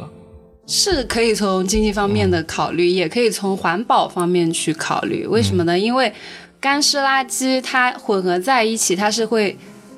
[0.67, 5.25] 是可以从经济方面的考虑，也可以从环保方面去考虑。
[5.27, 5.77] 为什么呢？
[5.77, 6.11] 因为
[6.59, 9.55] 干湿垃圾它混合在一起，它是会，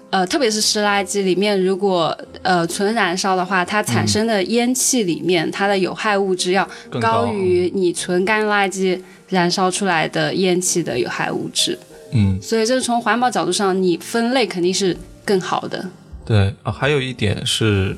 [0.09, 6.67] 呃，特别是湿垃圾里面，如果呃纯燃烧的话，它产生的烟气里面它的有害物质要
[6.99, 11.77] 高于你纯干垃圾燃烧出来的烟气的有害物质。
[12.11, 15.89] 嗯，所以这是从环保角度上，你分类肯定是更好的。
[16.25, 17.95] 对啊，还有一点是。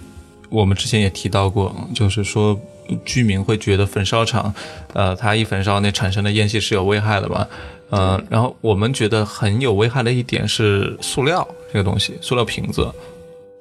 [0.51, 2.59] 我们之前也提到过，就是说
[3.05, 4.51] 居民会觉得焚烧厂，
[4.93, 7.47] 呃，它一焚烧那产生的烟气是有危害的嘛，
[7.91, 12.91] 呃，然后我们觉得很有危害的一点是塑料这个东西，塑料瓶子，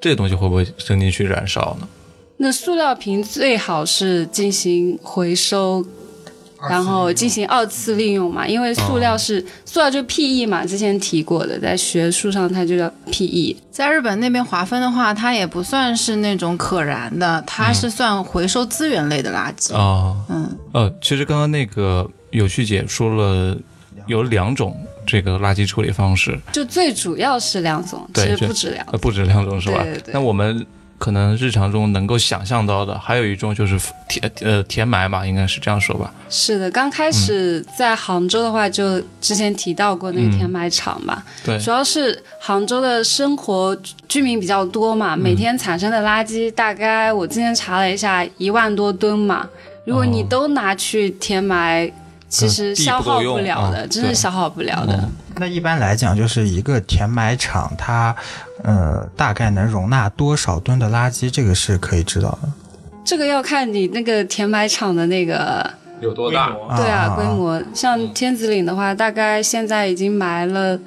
[0.01, 1.87] 这个东西会不会扔进去燃烧呢？
[2.39, 5.85] 那塑料瓶最好是进行回收。
[6.69, 13.55] 然后进行二次利用嘛，因为塑料是塑料就 PE 嘛，之前提过的，在学术上它就叫 PE。
[13.71, 19.73] 在日本那边划分的话，它也不算是那种可燃的，它是算回收资源类的垃圾。
[19.73, 23.57] 啊，嗯，呃，其实刚刚那个有趣姐说了
[24.07, 29.85] 有两种这个垃圾处理方式，就最主要是两种，其实不止两种，不止两种是吧？
[29.85, 30.15] 对对对。
[30.15, 30.67] 那我们。
[30.99, 36.13] 可能日常中能够想象到的，还有一种就是填呃填埋嘛，应该是这样说吧。
[36.29, 41.23] 是的，刚开始在杭州的话，就之前提到过那个填埋场嘛。
[41.45, 43.77] 对，主要是杭州的生活
[44.09, 49.49] 居民比较多嘛，每天产生的垃圾大概我今天查了一下，一万多吨嘛。
[49.85, 51.91] 如果你都拿去填埋，
[52.29, 55.09] 其实消耗不了的，真是消耗不了的。
[55.41, 58.15] 那一般来讲，就是一个填埋场，它，
[58.65, 61.31] 呃，大概能容纳多少吨的垃圾？
[61.31, 62.49] 这个是可以知道的。
[63.05, 65.71] 这个要看你那个填埋场的那个
[66.01, 66.57] 有多大。
[66.77, 67.63] 对啊，规模。
[67.73, 70.79] 像天子岭的话，大概现在已经埋了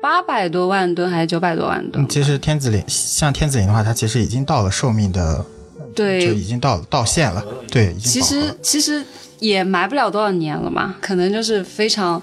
[0.00, 2.06] 八百多万吨，还是九百多万吨？
[2.08, 5.44] 其实天子岭，像天子岭的话，它其实已经到了寿命的，
[5.94, 7.44] 对，就已经到到线了。
[7.70, 9.04] 对，其实其实
[9.38, 12.20] 也埋不了多少年了嘛，可能就是非常。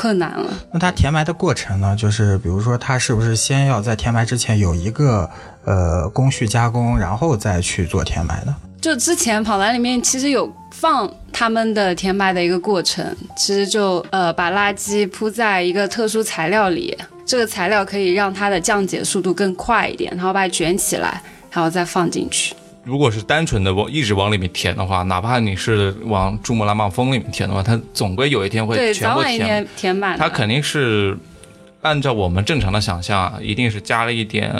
[0.00, 0.46] 困难了。
[0.72, 1.94] 那它填埋的过程呢？
[1.94, 5.28] 就是比如说，它是不是先要在填埋之前有一个
[5.66, 8.56] 呃工序加工，然后再去做填埋呢？
[8.80, 22.54] 就之前跑男里面其实有放他们的填埋的一个过程，其实就呃把垃圾铺在一个特殊材料里，这个材料可以让它的降解速度更快一点，然后把它卷起来，然后再放进去。
[22.82, 30.18] 如果是单纯的往一直往里面填的话，哪怕你是往珠穆朗玛峰里面填的话，它总归有一天会全部填填满。
[30.18, 31.16] 它肯定是
[31.82, 34.50] 按照我们正常的想象，一定是加了一点，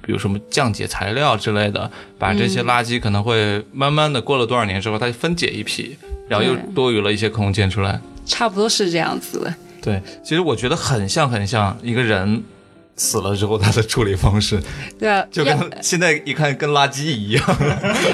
[0.00, 5.96] 比如什么降解材料之类的，把这些垃圾可能会慢慢的过了多少年之后，它分解一批，
[6.28, 8.00] 然后又多余了一些空间出来。
[8.24, 9.54] 差不多是这样子的。
[9.82, 12.42] 对，其实我觉得很像很像一个人。
[12.96, 14.62] 死了之后，他的处理方式，
[14.98, 17.44] 对啊，就跟现在一看跟垃圾一样，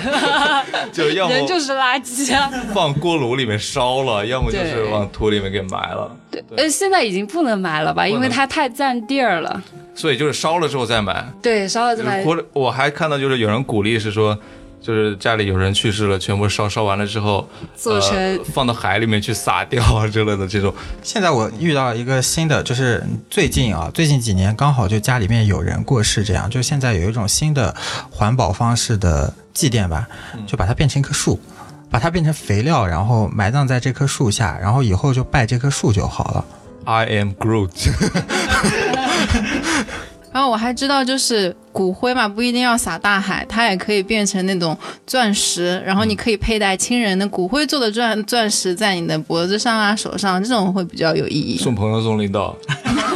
[0.93, 6.17] 就要么人就是垃圾啊，放锅炉里面烧了，要么就是往土里面给埋了。
[6.31, 9.63] 对，呃，现在已经不能埋了吧，因为它太占地儿了。
[9.95, 11.31] 所以就是烧了之后再埋。
[11.43, 12.25] 对，烧了再埋。
[12.25, 14.39] 我我还看到就是有人鼓励是说。
[14.81, 20.75] 就是家里有人去世了，全部烧烧完了之后，做成放到海里面去撒掉啊之类的这种。
[21.03, 27.75] 现在我遇到一个新的，就是最近啊，最近几年刚好就家里面有人过世，这样就现在有一种新的
[28.11, 30.09] 环保方式的祭奠吧，
[30.47, 31.39] 就把它变成一棵树。
[31.93, 36.45] 把它变成肥料，然后埋葬在这棵树下，然后以后就拜这棵树就好了。
[36.85, 37.91] I am Groot。
[40.33, 51.59] 然后我还知道，就是骨灰嘛，不一定要撒大海，它也可以变成那种钻石，然后你可以佩戴亲人的骨灰做的钻钻石在你的脖子上啊、手上，这种会比较有意义。
[51.59, 52.57] 送朋友送领导，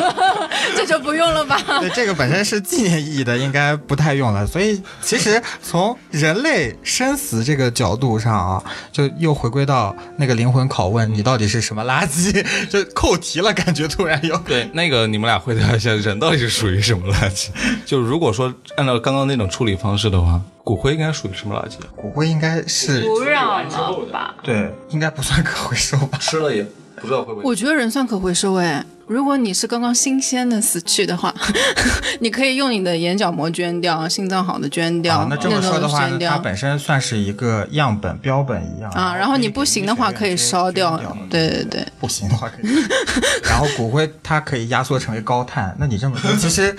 [0.77, 1.61] 这就不用了吧？
[1.81, 4.47] 对，这个本身是纪念意义的，应该不太用了。
[4.47, 8.63] 所以其实从人类生死这个角度上啊，
[8.93, 12.45] 就又回归到那个灵魂拷问：你到底是什么垃圾？
[12.69, 14.37] 就扣题了，感觉突然又。
[14.39, 17.49] 对，那个你们俩回答一下，人到底是属于什么垃圾？
[17.85, 18.44] 就如果说
[18.77, 21.77] 按照刚刚那种处理方式的话，骨灰应该属于什么垃圾？
[21.95, 24.35] 骨灰应该是土壤了吧？
[24.43, 26.19] 对，应该不算可回收吧？
[26.19, 26.67] 吃了也
[27.05, 27.45] 不知道会不会。
[27.45, 28.85] 我觉得人算可回收哎。
[29.07, 31.35] 如果你是刚刚新鲜的死去的话，
[32.21, 39.15] 你可以用你的眼角膜捐掉，心脏好的捐掉，啊，那这么说的话，它本身算是一个样本标本一样啊。
[39.15, 41.87] 然后你不行的话可以烧掉，对对对。
[42.01, 42.71] 不行的话可以。
[43.45, 45.77] 然后骨灰它可以压缩成为高碳。
[45.79, 46.75] 那你这么说， 其实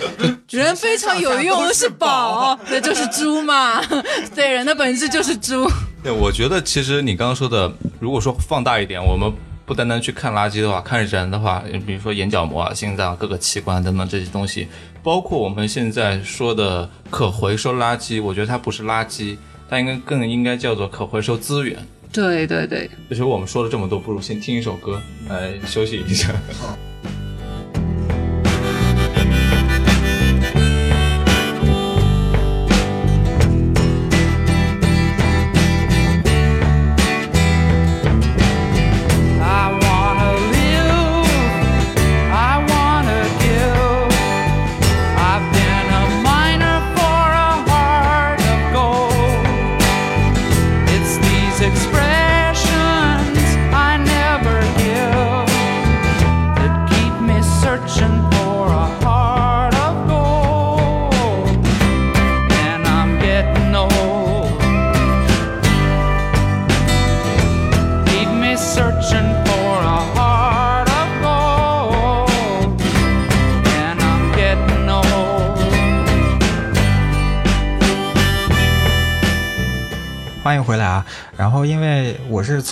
[0.50, 3.80] 人非常有用的是宝，那就是猪嘛。
[4.34, 5.70] 对，人的本质就是猪。
[6.02, 9.32] 对，我觉得其实你刚刚说的，如果说放大一点，我们。
[9.66, 14.68] 不单单去看垃圾的话，看人的话，比如说眼角膜啊、心脏、各个器官等等这些东西，
[15.02, 19.36] 包括我们现在说的可回收垃圾，我觉得它不是垃圾，
[19.68, 21.78] 它应该更应该叫做可回收资源。
[22.14, 22.90] 对对对。
[23.10, 26.34] 其实我们说了这么多，不如先听一首歌来休息一下。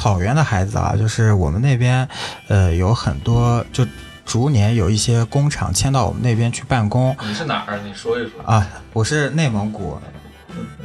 [0.04, 2.06] 草原的孩子啊，就是我们那边，
[2.50, 3.88] 呃，有很多就
[4.26, 7.16] 逐年有一些工厂迁到我们那边去办公。
[7.26, 7.80] 你是哪儿？
[7.86, 8.68] 你说一说啊！
[8.92, 9.98] 我是内蒙古，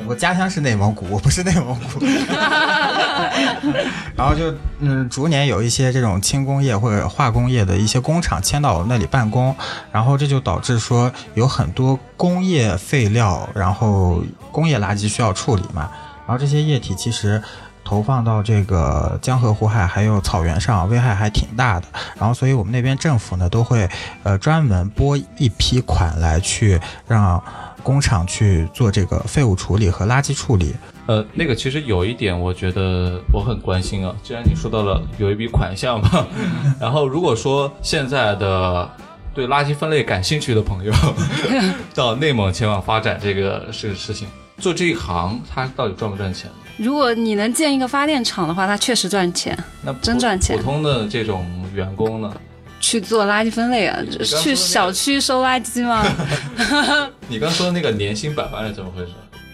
[0.06, 1.98] 我家乡是内蒙古，我不是内蒙古。
[4.14, 9.52] 然后就嗯，逐年有一些这种轻工业或者化工业的一些工厂迁到我们那里办公，
[9.90, 15.90] 然后这就导致说有很多工业废料，然后工业垃圾需要处理嘛。
[16.24, 17.42] 然后这些液体其实
[17.88, 21.86] 投放到这个江河湖海还有草原上，危害还挺大的。
[22.18, 23.88] 然后，所以我们那边政府呢都会
[24.24, 27.42] 呃专门拨一批款来去让
[27.82, 30.74] 工厂去做这个废物处理和垃圾处理。
[31.06, 34.14] 呃，那个其实有一点，我觉得我很关心啊。
[34.22, 36.26] 既然你说到了有一笔款 项嘛，
[36.78, 38.86] 然后如果说现在的
[39.32, 40.92] 对垃圾分类感兴趣的朋友
[41.96, 44.28] 到内蒙前往发展这个事事情。
[44.58, 46.50] 做这一行，他到底赚不赚钱？
[46.78, 50.56] 如果你能建一个发电厂的话，它确实赚钱，那真赚钱。
[50.56, 52.32] 普通的这种员工呢？
[52.80, 53.98] 去做垃圾分类啊？
[54.40, 56.06] 去小区收垃圾吗？
[57.26, 59.10] 你刚说的那个年薪百万是怎么回事？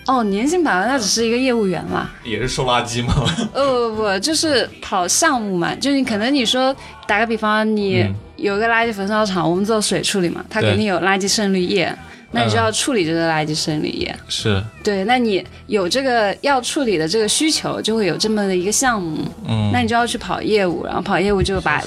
[0.07, 2.11] 哦，年薪百万，那只是一个业务员嘛？
[2.23, 3.15] 也是收垃圾吗？
[3.55, 5.75] 呃不不，就是跑项目嘛。
[5.77, 8.07] 就你可能你说打个比方，你
[8.37, 11.91] 有个垃圾焚烧厂，我们做水处理嘛，它肯定有垃圾渗滤液。
[12.31, 15.05] 那你就要处理这个垃圾渗滤液，是对。
[15.05, 19.31] 那你有这个要处理的这个需求，就会有这么的一个项目。
[19.47, 21.83] 嗯，那你就要去跑业务，然后跑业务就把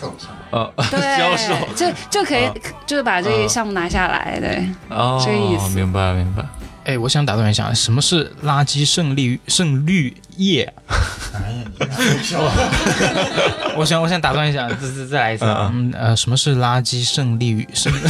[0.51, 2.49] 呃对销售 就就可以
[2.85, 5.75] 就是把这个项目拿下来，对，哦，这个意思。
[5.75, 6.45] 明白明白。
[6.85, 10.73] 哎，我想打断一下，什么是垃圾渗滤渗滤液？
[11.33, 11.65] 哎呀，
[13.75, 15.43] 我想我想打断一下，再再再来一次。
[15.45, 17.91] 嗯呃，什么是垃圾渗滤渗？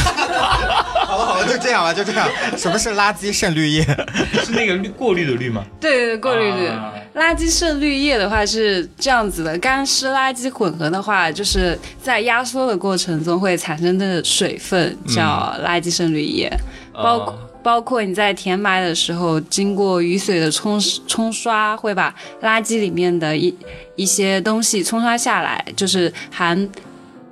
[1.44, 2.28] 就这样吧，就这样。
[2.56, 3.82] 什么是垃圾渗滤液？
[4.44, 5.64] 是那个滤过滤的滤吗？
[5.80, 6.68] 对对，过滤滤。
[7.14, 16.50] 垃圾渗滤液的话是这样子的，干湿垃圾混合的话，就是在压缩的过程中会产生的水分叫垃圾渗滤液，
[16.92, 17.38] 包括。
[17.60, 23.54] 包括你在填埋的时候，经过雨水的冲冲刷，会把垃圾里面的一
[23.96, 26.56] 一些东西冲刷下来，就是含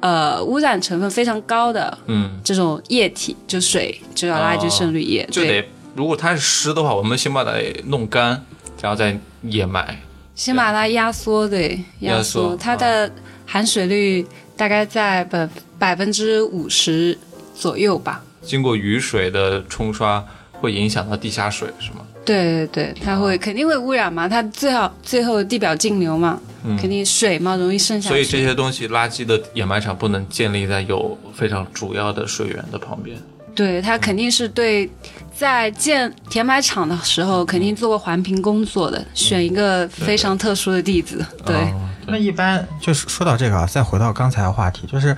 [0.07, 5.27] 呃污染成分非常高的，嗯，这种液体，就水，就叫垃圾渗滤液。
[5.33, 7.53] 就得如果它是湿的话，我们先把它
[7.87, 8.41] 弄干，
[8.81, 10.01] 然后再掩埋。
[10.37, 13.11] 先把它压缩，对，压缩缩，它的
[13.47, 14.25] 含水率
[14.57, 17.19] 大概在百百分之五十
[17.53, 18.23] 左右吧。
[18.43, 22.06] 经过雨水的冲刷，会影响到地下水是吗？
[22.27, 26.39] 对对对，它会肯定会污染嘛，它最好最后地表径流嘛，
[26.79, 28.14] 肯定水嘛容易渗下去。
[28.14, 33.16] 所以这些东西，垃圾的掩埋场不能建立在有非常主要的水源的旁边。
[33.55, 34.91] 对，它肯定是对
[35.35, 41.24] 在建填埋场的时候，肯定做过环评工作的，选一个非常特殊的地址。
[41.45, 45.16] 对，哦那一般就是说到这个啊，再回到刚才的话题，就是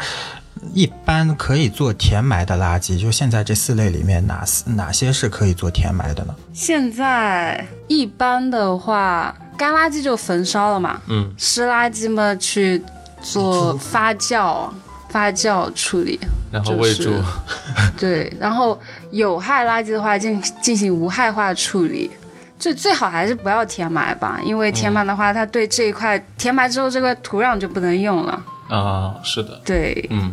[0.74, 6.34] 一般可以做填埋的垃圾，就现在这四类里面哪四哪些是可以做填埋的呢？
[6.52, 12.82] 现在一般的话，干垃圾就焚烧了嘛，嗯，湿垃圾嘛去
[13.22, 14.68] 做发酵。
[15.10, 16.20] 发酵处理，
[16.52, 17.22] 然后喂猪，就是
[17.96, 18.78] 对，然后
[19.10, 22.10] 有害垃圾的话进进行无害化处理，
[22.58, 28.44] 最最好还是不要填埋吧，因为填埋的话，它对这一块填埋之后，这个土壤就不能用了。
[28.68, 30.30] 啊，是的，对，嗯，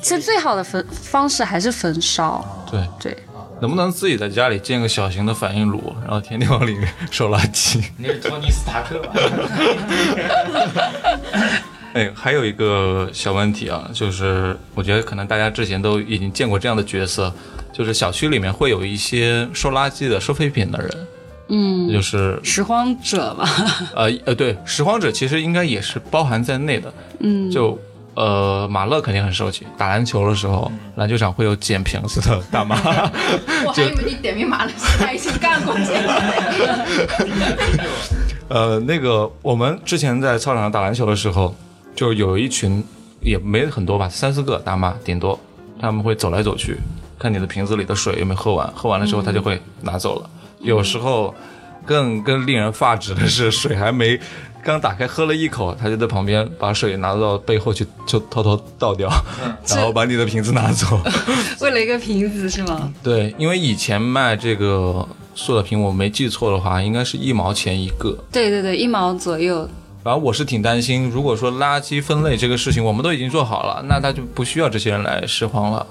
[0.00, 2.42] 其实最好的焚方式还是焚烧。
[2.70, 3.16] 对，对，
[3.60, 7.84] 能不能自己在家里建个小型的反应炉，然后天天往里面收垃圾？
[7.98, 9.12] 那是托尼斯塔克吧？
[11.94, 17.30] 哎，还有一个小问题啊，就是我觉得可能大家之前都已经见过这样的角色，
[17.70, 21.06] 就是小区里面会有一些收垃圾的、收废品的人，
[21.48, 23.46] 嗯，就是拾荒者吧，
[23.94, 26.90] 呃呃，对，拾荒者其实应该也是包含在内的。
[27.18, 27.78] 嗯，就
[28.14, 32.76] 呃，马乐肯定很受气，打篮球的时候，篮球场会有捡瓶子的大妈。
[33.64, 37.86] 我还以为你点名马来西亚已经干过这个。
[38.48, 41.54] 呃，那个我们之前在操场上打篮球的时候，
[41.94, 42.84] 就有一群
[43.22, 45.40] 也没很多吧，三四个大妈顶多，
[45.80, 46.76] 他们会走来走去，
[47.18, 50.28] 看你的瓶子里的水有没有喝完，喝完了之后他就会拿走了。
[50.60, 51.34] 有时候
[51.86, 54.20] 更更令人发指的是，水还没
[54.64, 59.10] 刚打开喝了一口，他就在旁边把水拿到背后去，就偷偷倒掉，
[59.68, 61.00] 然后把你的瓶子拿走。
[61.60, 62.92] 为了一个瓶子是吗？
[63.02, 68.16] 对，因为以前卖这个塑料瓶，我没记错的话，应该是一毛钱一个。
[68.30, 69.68] 对对对，一毛左右。
[70.04, 75.86] 反正我是挺担心，如果说垃圾分类这个事情我们都已经做好了，那他就不需要这些人来拾荒了，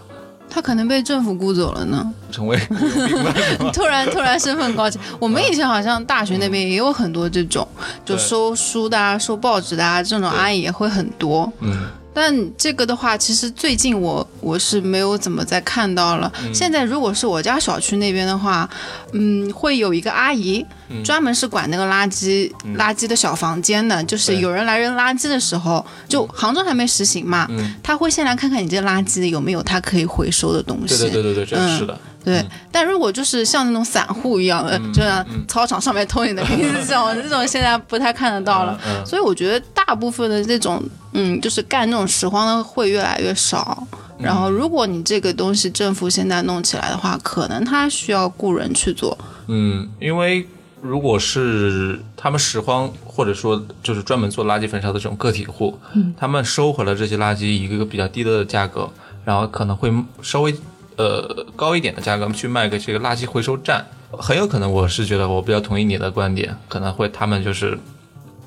[0.54, 2.14] 他可能被政府雇走了呢。
[3.74, 7.66] 突然突然身份高级，我们以前好像大学那边也有很多这种，
[8.06, 11.52] 就收书的啊、收报纸的啊，这种阿姨也会很多。
[11.62, 16.32] 嗯，但这个的话，其实最近我我是没有怎么再看到了。
[16.54, 18.70] 现在如果是我家小区那边的话，
[19.14, 20.66] 嗯，会有一个阿姨、
[21.04, 27.76] 专门是管那个垃圾、垃圾的小房间的，就是有人来扔垃圾的时候，就杭州还没实行嘛，嗯。
[27.82, 30.98] 他会先来看看你这垃圾有没有他可以回收的东西。
[30.98, 31.78] 对对对对对，这嗯。
[31.78, 38.80] 是的，对，但如果就是像那种散户一样的，就像操场上面偷你的瓶子这种，这种现在不太看得到了。
[38.86, 40.82] 嗯所以我觉得大部分的这种，
[41.14, 43.88] 嗯，就是干这种拾荒的会越来越少。
[44.20, 49.18] 然后，如果你这个东西政府现在弄起来的话，可能他需要雇人去做。
[49.48, 50.48] 嗯，因为
[50.80, 55.76] 如果是他们拾荒，或者说就是专门做垃圾焚烧的这种个体户，
[56.16, 58.88] 他们收回了这些垃圾以一个比较低的价格，
[59.26, 59.92] 然后可能会
[60.22, 60.56] 稍微
[60.98, 67.78] 呃高一点的价格去卖给这个垃圾回收站，很有可能我是觉得我比较同意你的观点，可能会他们就是。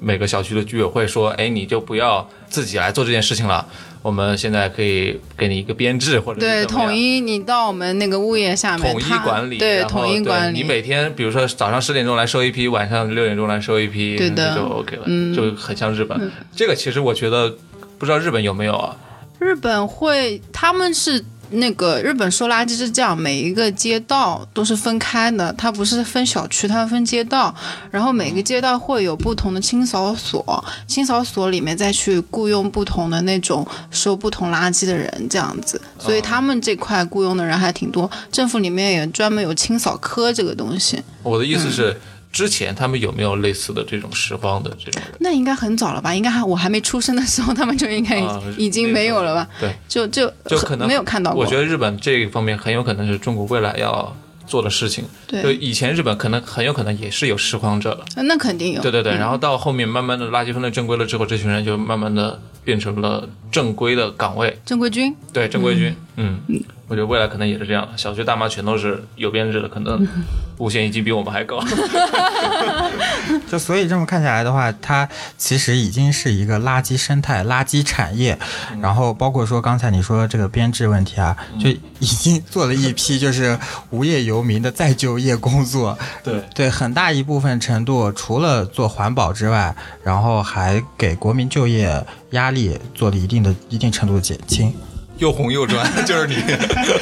[0.01, 3.67] 每个小区的居委会说：“哎，你就不要自己来做这件事情了，
[4.03, 10.59] 我们现在可以给你一个编制，或者对，统一你到我们那个物业下面，统一管理，对，统一管理。
[10.59, 16.31] 你每天，比如说早上十点钟来收一批，晚上六点钟来收一批，对的那就 OK 了，嗯就很像日本。
[16.55, 17.49] 这个其实我觉得，
[17.97, 18.95] 不知道日本有没有啊？
[19.39, 21.25] 日本会，他们是
[21.55, 27.55] 那个日本收垃圾是这样，每一个街道都是分开的，它不是分小区，它分街道，
[27.91, 41.73] 然后每个街道会有不同的清扫所，清扫所里面再去雇佣不同的那种收不同垃圾的人，这样子，所以他们这块雇佣的人还挺多，政府里面也专门有清扫科这个东西，我的意思嗯。
[41.73, 42.01] 是，
[42.35, 45.13] 之前他们有没有类似的这种拾荒的这种人？
[45.21, 46.13] 那应该很早了吧？
[46.13, 48.21] 应该还我还没出生的时候，他们就应该
[48.59, 49.49] 已、 经没有了吧？
[49.61, 51.45] 对，就就就可能没有看到过。
[51.45, 54.13] 我觉得日本这一方面很有可能是中国未来要
[54.49, 55.05] 做的事情。
[55.29, 58.83] 就对，以前日本可能很有可能也是有拾荒者的，那肯定有。
[58.83, 59.13] 对对对。
[59.13, 66.41] 嗯然后到后面慢慢的垃圾分类正规了之后，这群人就慢慢的变成了正规的岗位，正规军，对正规军，嗯，
[66.87, 70.07] 我觉得未来可能也是这样的，小区大妈全都是有编制的，可能
[70.59, 71.59] 五险一金比我们还高。
[73.51, 75.09] 就所以这么看下来的话，它
[75.39, 78.39] 其实已经是一个垃圾生态、垃圾产业。
[78.81, 81.71] 然后包括说刚才你说这个编制问题啊，就
[82.01, 83.59] 已经做了一批就是
[83.91, 85.99] 无业游民的再就业工作。
[86.23, 94.75] 对对，很大一部分程度除了做环保之外，然后还给国民就业压力做了一定的一定程度的减轻。
[95.19, 96.37] 又红又专， 就是你。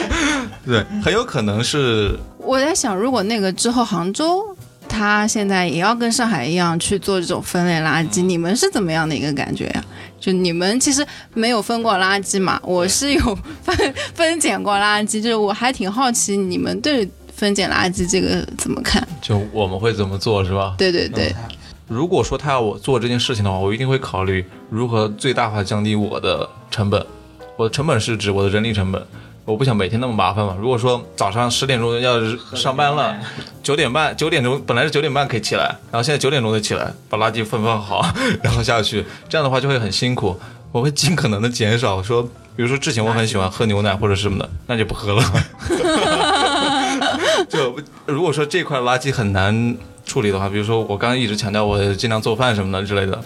[0.64, 4.44] 对，很有可能是我在想，如果那个之后杭州，
[4.88, 9.84] 它现在也要跟上海一样去做这种分类垃圾，你们是怎么样的一个感觉呀？
[10.20, 11.04] 就你们其实
[11.34, 19.04] 没有分过垃圾嘛，我是有分分拣过垃圾，就是我还挺好奇你们对分拣垃圾这个怎么看？
[19.20, 20.76] 就我们会怎么做，是吧？
[20.78, 21.34] 对对对，
[21.88, 27.04] 如果说他要我做这件事情的话，我一定会考虑如何最大化降低我的成本。
[27.56, 29.04] 我的成本是指我的人力成本，
[29.44, 30.56] 我不想每天那么麻烦嘛。
[30.60, 32.18] 如果说早上十点钟要
[32.56, 33.14] 上班了，
[33.62, 38.04] 九点半九点钟本来是九点半可以起来，然后现在九点钟就起来，把垃圾分放好，
[38.42, 40.38] 然后下去，这样的话就会很辛苦。
[40.72, 42.22] 我会尽可能的减少说，
[42.56, 45.22] 比如说之前我很喜欢喝牛奶或者什么的，那就不喝了。
[47.50, 47.76] 就
[48.06, 49.76] 如果说这块垃圾很难
[50.06, 53.22] 处理的话，比如说我刚刚一直强调我尽量做饭什么的之类的。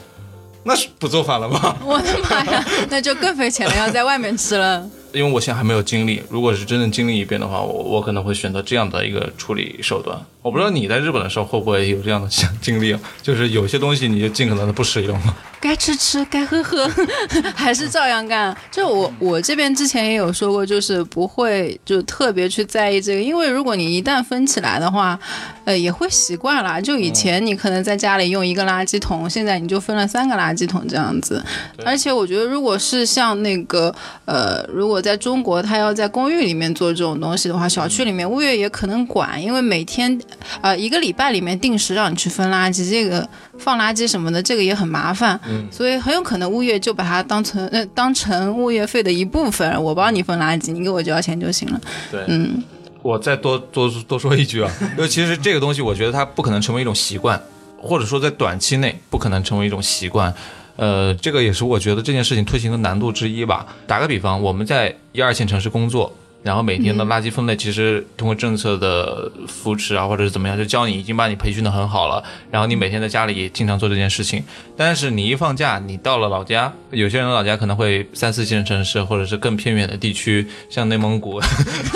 [0.66, 1.76] 那是不做饭了吗？
[1.86, 4.84] 我的妈呀，那就更费钱了，要在外面吃了。
[5.14, 10.18] 因为我现在还没有经历，如果是真正经历一遍的话，我我可能会选择这样的一个处理手段。
[10.42, 12.28] 我不知道你在日本的时候会不会有这样的
[12.60, 15.36] 经历，就是有些东西你就尽可能的不使用了。
[15.60, 16.88] 该吃吃，该喝喝，
[17.54, 18.56] 还是照样干。
[18.70, 25.18] 就我我这边之前也有说过，就是不会就特别去在意这个，因为如果你一旦分起来的话，
[25.64, 26.80] 呃，也会习惯了。
[26.80, 31.42] 就以前你可能在家里用一个垃圾桶，现在你就分了三个垃圾桶这样子。
[31.84, 33.94] 而且我觉得，如果是像那个
[34.24, 40.18] 呃，如果在中国他要在公寓里面做这种东西的话，小区里面物业也可能管，因为每天
[40.60, 43.28] 呃一个礼拜里面定时让你去分垃圾，这个
[43.58, 45.38] 放垃圾什么的，这个也很麻烦。
[45.70, 51.80] 所以很有可能物业就把它当成呃当成物业费的一部分，我帮你分垃圾，你给我交钱就行了。
[52.10, 52.62] 对，嗯，
[53.02, 57.40] 我再多多多说一句啊， 因为其实这个东西，我觉得它不可能成为一种习惯，
[57.78, 60.32] 或者说在短期内不可能成为一种习惯。
[60.76, 63.66] 呃，这个也是我觉得这件事情推行的难度之一吧。
[63.86, 66.14] 打个比方，我们在一二线城市工作。
[66.46, 72.22] 然后每天的垃圾分类，其实通过政策的扶持啊，或者是怎么样，就教你已经把你培训的很好了。
[72.52, 74.44] 然后你每天在家里也经常做这件事情。
[74.76, 81.40] 但是你一放假，你到了老家，有些人老家可能会三四线城市，或者是更偏远的地区，像内蒙古。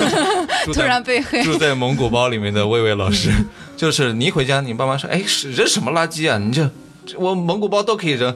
[0.75, 1.45] 突然被黑。
[1.45, 3.31] 住在蒙古包里面的魏魏老师，
[3.77, 5.23] 就是你一回家，你爸妈说：“哎，
[5.55, 6.39] 扔什么垃圾啊？
[6.39, 6.69] 你这
[7.17, 8.35] 我蒙古包都可以扔。”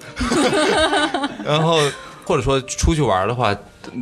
[1.45, 1.77] 然后
[2.25, 3.53] 或者说出去玩的话。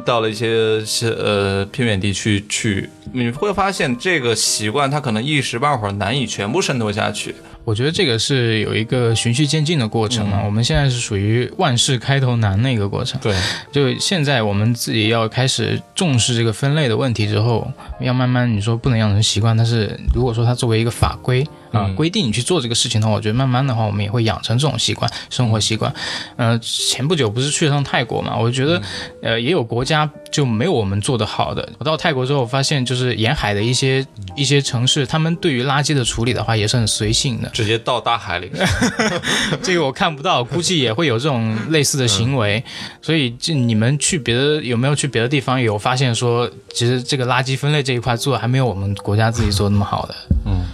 [0.04, 7.34] 到了一些些呃偏远地区去，你会发现这个习惯它可能一时半会儿难以全部渗透下去。
[7.64, 10.42] 我觉得这个是有一个循序渐进的过程嘛。
[10.44, 13.20] 我们现在是属于万事开头难的一个过程。
[13.20, 13.36] 对，
[13.70, 17.70] 就现在我们自己要开始重视这个分类的问题之后，
[18.00, 21.46] 要慢慢你说不能养成习惯，但是如果说它作为一个法规。
[21.72, 25.92] 啊，规定你去做这个事情的话，我觉得慢慢的话，我们也会养成这种习惯，生活习惯。
[26.36, 28.80] 呃，前不久不是去了趟泰国嘛，我觉得，
[29.22, 31.68] 呃，也有国家就没有我们做的好的。
[31.78, 34.06] 我到泰国之后发现，就是沿海的一些
[34.36, 38.50] 一些城市，他们对于垃圾的处理的话也是很随性的，直接倒大海里。
[39.62, 42.62] 这个我看不到，估计也会有这种类似的行为。
[43.00, 50.14] 所以，就你们去别的有没有去别的地方有发现说，其实这个垃圾分类这一块做的还没有我们国家自己做那么好的？
[50.46, 50.64] 嗯。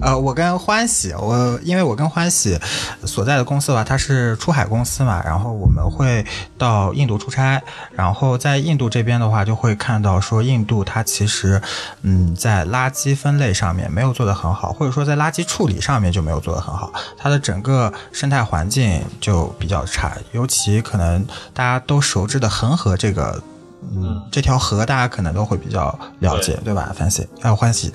[0.00, 2.58] 呃，我跟欢喜，我因为我跟欢喜
[3.04, 6.24] 所在的公司吧，它是出海公司嘛，然后我们会
[6.56, 7.60] 到印度出差，
[7.92, 11.60] 然后在印度这边的话，就会看到说印度它其实，
[12.02, 23.42] 嗯，在垃圾分类上面没有做得很好，或者说在垃圾处理上面就没有做得很好，它的整个生态环境就比较差，尤其可能大家都熟知的恒河这个。
[23.82, 27.92] 嗯，这条河大家可能都会比较了解，对吧？Fancy 还有欢喜，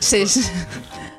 [0.00, 0.40] 谁 是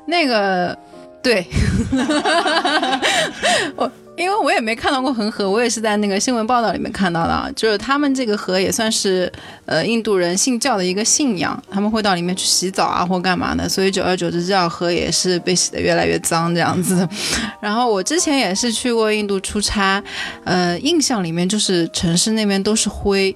[0.06, 0.76] 那个？
[1.22, 1.46] 对，
[3.76, 3.90] 我。
[4.20, 9.32] 因为我也没看到过恒河，我也是在那个新闻报道里面看到的，就是他们这个河也算是
[9.64, 17.08] 呃印度人信教的一个信仰，他们会到里面去洗澡啊或干嘛的，所以久而久之这条河也是被洗得越来越脏这样子。
[17.60, 20.02] 然后我之前也是去过印度出差，
[20.44, 23.34] 呃，印象里面就是城市那边都是灰，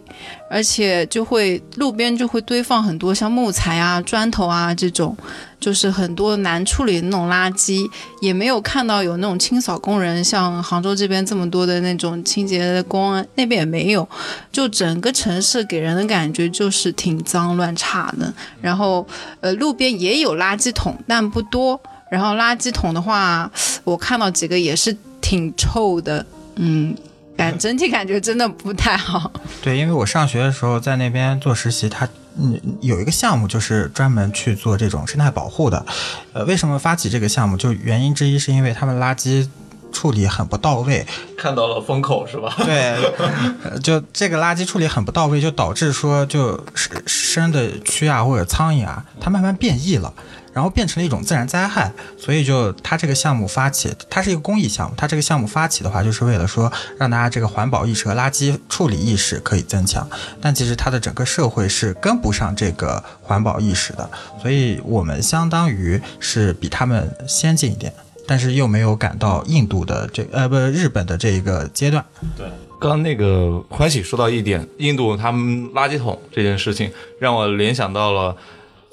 [0.51, 5.17] 而且就会路边就会堆放很多像木材啊、砖头啊这种，
[5.65, 7.89] 就是很多难处理的那种垃圾，
[8.21, 14.07] 也没有看到有那种清扫工人，像杭州这边这么多的那种清洁工，那边也没有，
[14.53, 18.31] 就整个城市给人的感觉就是挺脏乱差的。
[18.61, 19.07] 然后
[19.41, 21.81] 呃，路边也有垃圾桶，但不多。
[22.11, 23.51] 然后垃圾桶的话，
[23.85, 26.95] 我看到几个也是挺臭的，嗯。
[27.37, 29.29] 感整体感觉真的不太好。
[29.61, 32.09] 对，因为我上学的时候在那边做实习，他
[32.39, 35.85] 嗯有一个项目就是专门去做这种生态保护的。
[36.33, 37.57] 呃，为什么发起这个项目？
[37.57, 39.49] 就原因之一是因为他们垃圾
[39.93, 41.07] 处理很不到位，
[41.39, 42.53] 看到了风口是吧？
[42.65, 42.99] 对，
[43.81, 46.61] 就这个垃圾处理很不到位，就导致说就
[47.07, 50.13] 生的蛆啊或者苍蝇啊，它慢慢变异了。
[50.55, 54.95] 然后变成了一种自然灾害，所以就它这个项目发起，它是一个公益项目。
[54.97, 60.09] 它这个项目发起的话，就是为了说让大家这个环保意识和垃圾处理意识可以增强。
[60.41, 64.09] 但其实它的整个社会是跟不上这个环保意识的，
[64.41, 67.93] 所以我们相当于是比他们先进一点，
[68.25, 72.05] 但是又没有赶到印度的这呃不日本的这一个阶段。
[72.37, 72.47] 对，
[72.81, 78.37] 刚那个欢喜说到一点，印度他们垃圾桶这件事情，让我联想到了。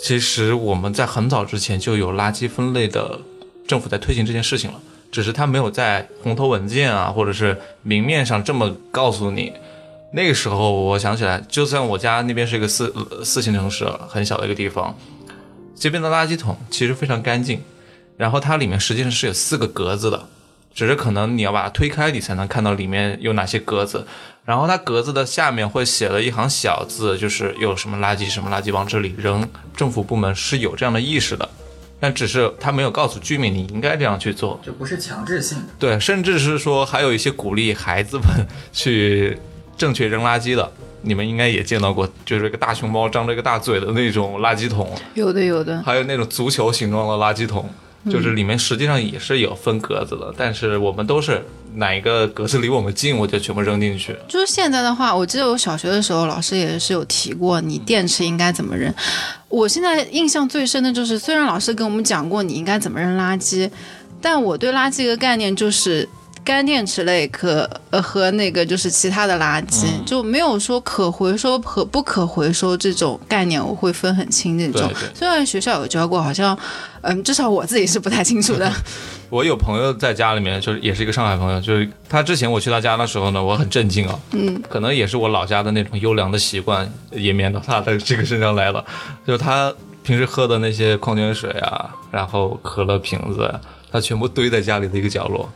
[0.02, 3.20] 其实我们在很早之前就有垃圾分类的
[3.68, 4.82] 政府在推行这件事情了，
[5.12, 9.54] 只是他没有在红头文件啊，或者是明面上这么告诉你。
[10.14, 12.94] 那个时候我想起来，就算我家那边是一个四
[13.24, 14.98] 四线城市，很小的一个地方，
[15.76, 17.62] 这边的垃圾桶其实非常干净，
[18.18, 20.28] 然后它里面实际上是有四个格子的，
[20.74, 24.06] 只是可能你要把它推开，你才能看到里面有哪些格子。
[24.44, 29.48] 然后它格子的下面会写了一行小字，就是有什么垃圾什么垃圾往这里扔。
[29.78, 31.48] 政府部门是有这样的意识的，
[32.00, 35.66] 但只是他没有告诉居民你应该这样去做，就不是强制性的。
[35.78, 39.38] 对，甚至是说还有一些鼓励孩子们 去
[39.78, 40.72] 正确扔垃圾的。
[41.04, 44.92] 你们应该也见到过，就是一个大熊猫张着一个大嘴的那种垃圾桶。
[45.16, 45.82] 有的，有的。
[45.84, 47.68] 还有那种足球形状的垃圾桶。
[48.10, 51.44] 就是里面实际上也是有分格子的，但是我们都是
[51.76, 54.16] 哪一个格子离我们近，我就全部扔进去。
[54.28, 58.94] 就是现在的话，我记得我小学的时候，老师也是有提过，你电池应该怎么扔。
[59.50, 63.70] 我现在印象最深的就是，虽然老师跟我们讲过你应该怎么扔垃圾，
[64.22, 66.08] 但我对垃圾的概念就是。
[66.44, 74.92] 干电池类可呃和那个就是其他的垃圾就没有说可回收和不可回收这种概念，我会分很清那种。
[75.14, 76.58] 虽然学校有教过，好像
[77.02, 78.72] 嗯，至少我自己是不太清楚的。
[79.30, 84.20] 我有朋友在家里面，就是也是一个上海朋友，就是他之前我去他家的时候呢，我很震惊啊。
[84.32, 84.62] 嗯。
[84.68, 88.84] 可能也是我老家的那种优良的习惯延绵到他的这个身上来了。
[89.26, 89.74] 就他
[90.04, 93.54] 平时喝的那些矿泉水啊，然后可乐瓶子，
[93.92, 95.48] 他全部堆在家里的一个角落。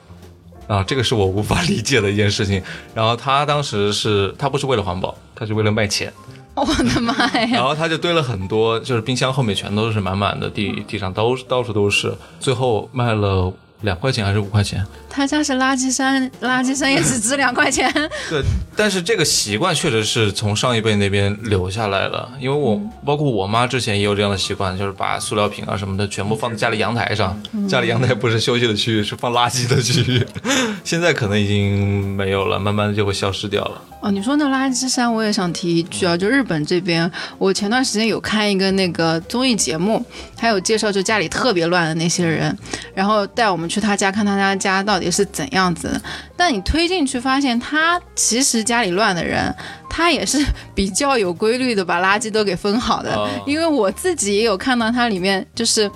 [0.67, 2.61] 啊，这个是我无法理解的一件事情。
[2.93, 6.11] 然后他当时是他不是为了环保，他是为了卖钱。
[6.55, 7.49] 我的妈呀！
[7.51, 13.51] 然后他就堆了很多，就是冰箱后面全都是满满的，地地上都到处都是，最后卖了。
[13.85, 14.85] 两块钱还是五块钱？
[15.09, 17.89] 他家是垃圾山，垃圾山也只值两块钱。
[18.29, 18.43] 对，
[18.75, 27.41] 但是这个习惯确实是从上一辈那边留下来的，因为我包括我妈之前也有这样的习惯，就是把塑料瓶啊什么的全部放在家里阳台上。
[27.69, 30.27] 家里阳台不是休息的区域，是放垃圾的区域。
[30.83, 33.81] 现在可能已经没有了，慢慢的就会消失掉了。
[34.05, 40.05] 哦，你说那垃圾山，我也想提一句啊，就日本这边，我前段时间有看一个那个综艺节目，
[40.37, 42.55] 还有介绍就家里特别乱的那些人，
[42.93, 45.99] 然后带我们去他家看他家家到底是怎样子的。
[46.37, 49.51] 但你推进去发现，他其实家里乱的人，
[49.89, 50.37] 他也是
[50.75, 53.27] 比较有规律的把垃圾都给分好的。
[53.47, 55.89] 因为我自己也有看到它里面就是。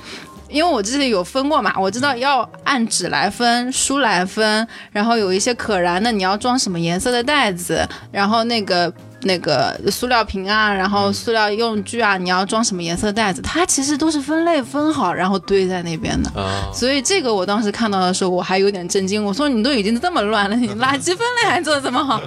[0.49, 8.91] 因为我之前有分过嘛，我知道要按纸来分，书来分，然后有一些可燃的，你要装什么颜色的袋子，然后那个。
[9.23, 13.41] 那个塑料瓶啊，然后塑料用具啊，你要装什么颜色袋子？
[13.41, 16.31] 它其实都是分类分好，然后堆在那边的。
[16.73, 19.23] 所以这个我当时看到的时候，我还有点震惊。
[19.23, 22.21] 我说你都已经这么乱了，你垃圾分类还做的这么好？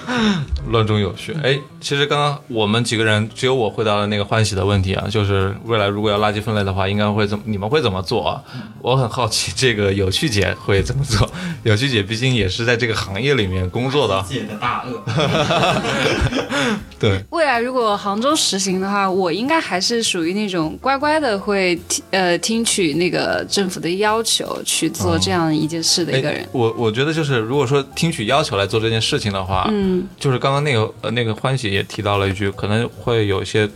[0.70, 1.36] 乱中有序。
[1.42, 7.44] 哎，其实刚刚我们几个人只有我回答了那个欢喜的问题啊，就是未来如果要垃圾分类的话，应该会怎么？
[7.46, 8.40] 你们会怎么做啊？
[8.80, 11.28] 我很好奇这个有趣姐会怎么做。
[11.64, 14.24] 有趣姐毕竟也是在这个行业里面工作的。
[14.28, 15.02] 姐的大鳄。
[16.98, 26.46] 对，未来如果杭州实行的话，我应该还是属于那种乖乖的会听呃听取那个政府的要求去做这样一件事的一个人。
[26.52, 33.68] 我我觉得就是如果说听取要求来做这件事情的话，嗯，就是刚刚那个呃那个欢喜也提到了一句，可能会有一些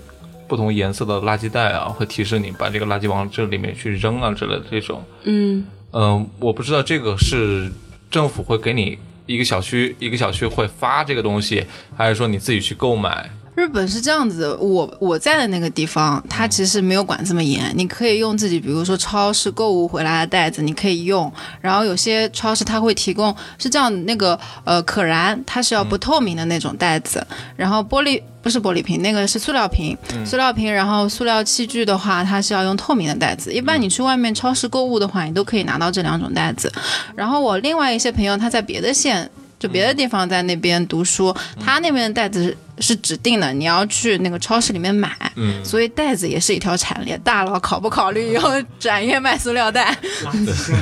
[0.46, 5.02] 不同颜色的垃圾袋啊，会提示你把这个垃圾往这里面去扔啊之类的这种。
[5.24, 7.72] 嗯嗯，我不知道这个是
[8.08, 8.96] 政府会给你。
[9.26, 11.66] 一个小区一个小区会发这个东西，
[11.96, 13.28] 还是说你自己去购买？
[13.56, 21.32] 日本是这样子，我我在的那个地方，它其实没有管这么严，你可以用自己，比如说超市购物回来的袋子，你可以用。
[21.62, 27.26] 然后有些超市它会提供是这样，那个呃可燃，它是要不透明的那种袋子，
[27.56, 29.96] 然后玻璃不是玻璃瓶，那个是塑料瓶，
[30.26, 33.50] 塑料瓶，然后塑料器具的话，它是要用透明的袋子。
[33.50, 36.70] 一般你去外面超市购物的话，你都可以拿到这两种袋子。
[37.14, 39.30] 然后我另外一些朋友他在别的县。
[39.66, 45.10] 就别的地方在那边读书，他那边的袋子是指定的，你要去那个超市里面买，
[45.64, 47.20] 所以袋子也是一条产业链。
[47.24, 49.96] 大佬考不考虑以后转业卖塑料袋？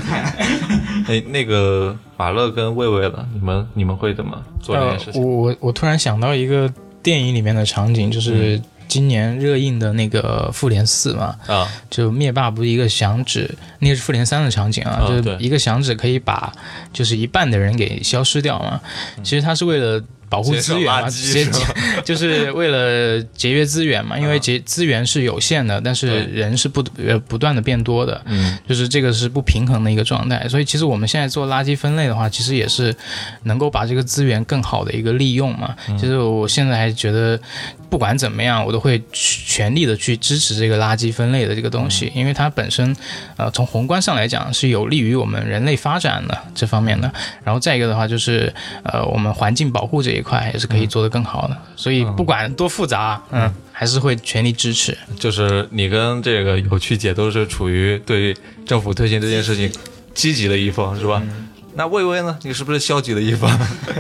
[1.09, 5.22] 哎，那个马乐跟魏魏了，你们你们会怎么做这件事情？
[5.22, 6.70] 我我我突然想到一个
[7.03, 16.53] 电影里面的场景，就是今年热映的那个《复联四》嘛，啊，就灭霸不是一个响指，那个是《复联三》的场景啊，就是一个响指可以把
[16.93, 18.80] 就是一半的人给消失掉嘛。
[19.22, 20.03] 其实他是为了。
[20.29, 21.47] 保护资源嘛，节
[22.05, 30.47] 就是为了节约资源嘛，因为节资源是有限的，但是人是不呃不断的变多的，嗯，就是这个是不平衡的一个状态。
[30.49, 32.95] 所以其实我们现在做垃圾分类的话，其实也是
[33.45, 35.75] 能够把这个资源更好的一个利用嘛。
[35.99, 37.39] 其实我现在还觉得，
[37.89, 42.95] 不管怎么样，我都会全力的去支持这个垃圾分类的这个东西，因为它本身
[43.37, 47.12] 呃从宏观上来讲是有利于我们人类发展的这方面的。
[47.45, 48.53] 然后再一个的话就是
[48.85, 51.57] 呃我们环境保护这一块也是可以做得更好的。
[51.77, 54.97] 所以不管多复杂，嗯，还是会全力支持。
[55.19, 58.37] 就是你跟这个有趣姐都是处于对
[58.67, 59.71] 政府推行这件事情
[60.15, 61.23] 积极的一方，是吧？
[61.77, 62.39] 那魏巍呢？
[62.43, 63.51] 你是不是消极的一方？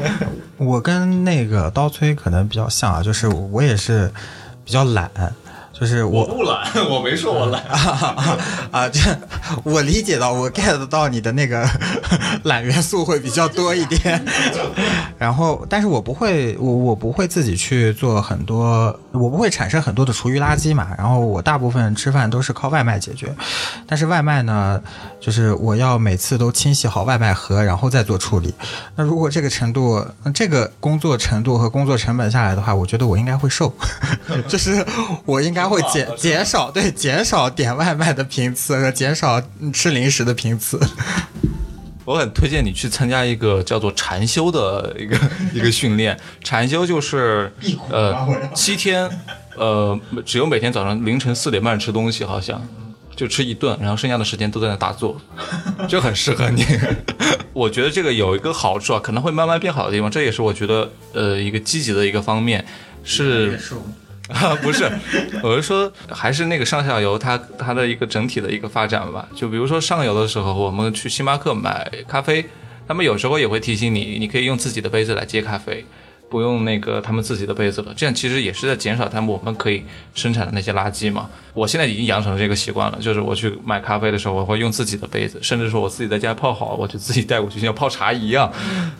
[0.58, 4.12] 我跟那个刀崔可能比较像啊，就是我也是
[4.64, 5.10] 比较懒，
[5.78, 7.60] 就是我不懒， 我没说我懒。
[8.70, 9.00] 啊，这
[9.64, 11.68] 我理解到，我 get 到你的那个
[12.44, 14.24] 懒元素会比较多一点。
[15.18, 20.88] 然后，但是我不会，我我不会自己去做很多，我不会产生很多的厨余垃圾嘛。
[20.96, 23.34] 然后我大部分吃饭都是靠外卖解决，
[23.86, 24.80] 但是外卖呢，
[25.20, 28.54] 就是我要每次都清洗好外卖盒，然后再做处理。
[28.94, 33.72] 那如果这个程度，这个工作程度和工作成本下来的话，我觉得我应该会瘦，
[34.46, 34.84] 就是
[35.24, 40.80] 我应该会减减少对减少点外卖的频次和减少嗯吃零食的频次。
[42.04, 45.18] 我很推荐你去参加一个叫做禅修的一个
[45.54, 46.14] 一个训练。
[46.42, 47.50] 禅修就是
[47.88, 48.14] 呃
[48.54, 49.08] 七天，
[49.56, 52.60] 呃只有每天早上凌晨四点半吃东西，好像
[53.16, 55.18] 就吃一顿，然后剩下的时间都在那打坐，
[55.88, 56.62] 就很适合你。
[57.54, 62.62] 我觉得这个有一个好处啊，可能会慢慢变好的地方，这也是我觉得呃一个积极的一个方面
[63.02, 63.58] 是。
[64.28, 64.90] 啊， 不是，
[65.42, 69.28] 我是说，还是那个上下游它它的一个整体的一个发展吧。
[69.34, 72.44] 就比如说上游的时候，我们去星巴克买咖啡，
[72.88, 75.84] 他们有时候也会提醒你，你可以用自己的杯子来接咖啡，
[76.30, 77.92] 不用那个他们自己的杯子了。
[77.94, 81.28] 这样其实也是在减少他们我们可以生产的那些垃圾嘛。
[81.52, 88.50] 我现在已经养成了这个习惯了，就是我去买咖啡的时候，我会用自己的杯子，甚至说我自己在家泡好，我就自己带过去，像泡茶一样。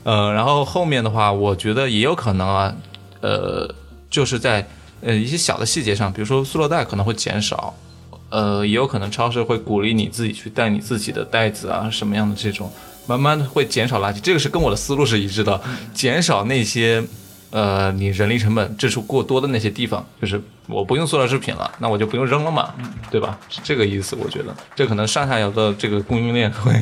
[0.03, 2.75] 呃，然后后面的话，我觉得也有可能啊，
[3.23, 3.75] 呃，
[4.11, 4.69] 就是在。
[5.05, 7.75] 呃，一些小的细节上，比如说塑料袋可能会减少，
[8.31, 12.73] 呃，也有可能超市会鼓励你自己去带你自己的袋子啊，什么样的这种，
[13.07, 14.19] 慢慢的会减少垃圾。
[14.21, 15.61] 这个是跟我的思路是一致的，
[15.93, 17.05] 减少那些
[17.55, 22.75] 呃你人力成本支出过多的那些地方，就是我不用塑料制品了，那我就不用扔了嘛，
[23.13, 23.39] 对吧？
[23.49, 26.73] 是这个意思，我觉得这可能上下游的这个供应链会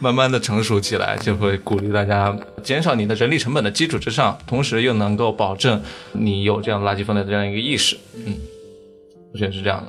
[0.00, 5.80] 慢慢的成熟起来，就会鼓励大家减少你的人力成本的基础之上，同时又能够保证
[6.10, 7.96] 你有这样垃圾分类的这样一个意识。
[8.26, 8.34] 嗯，
[9.32, 9.86] 我觉得是这样的。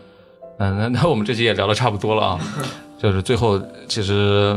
[0.59, 2.39] 嗯，那那我们这期也聊的差不多了啊，
[3.01, 4.55] 就是最后其实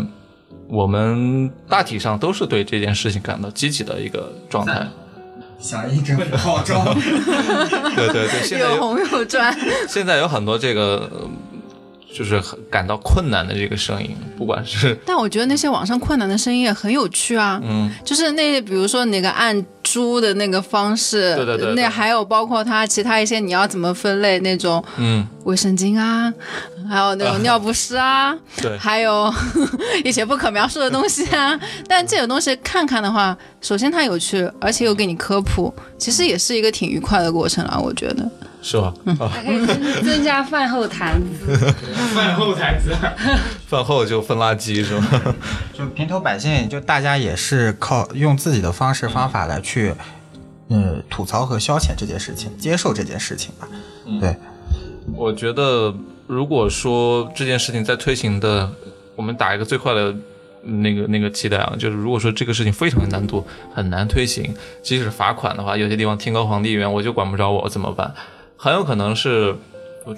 [0.68, 4.86] 我们大体上都是对这件事情感到积极的一个状态。
[5.58, 8.74] 响应政府号召，对对对，现在有。
[8.76, 9.56] 有红有专，
[9.88, 11.10] 现在有很多这个。
[11.12, 11.28] 呃
[12.10, 17.60] 就是很感到困难的这个声音，不管是 但我觉得那些网上困难的声音也很有趣啊。
[17.62, 21.74] 嗯，就是那些比如说那个按猪的那个方式，对对对对。
[21.74, 26.32] 那还有包括它其他一些你要怎么分类那种嗯，卫生巾啊，
[26.88, 29.32] 还有那种尿不湿啊， 对还有
[30.04, 31.58] 一些不可描述的东西啊。
[31.86, 38.28] 但这种东西看看的话，首先它有趣，而且又给你科普，其实也是一个挺愉快的过程啊，我觉得。
[38.60, 38.92] 是吧？
[39.20, 41.56] 啊，还可以增增加饭后谈资。
[42.12, 42.92] 饭后谈资。
[43.68, 45.34] 饭后就分垃圾是吧？
[45.72, 49.94] 就平头百姓，就大家也是靠用自己的方式方法来去，
[50.70, 53.68] 嗯，吐槽和消遣这件事情，接受这件事情吧。
[54.20, 54.36] 对，
[55.14, 55.94] 我觉得，
[56.28, 58.70] 如果说这件事情在推行的，
[59.16, 60.14] 我们打一个最快的
[60.62, 68.14] 那个那个期待啊，就是如果说这个事情非常的难度，很难推行，即使罚款的话，有些地方天高皇帝远，我就管不着我怎么办？
[68.58, 69.56] 很有可能是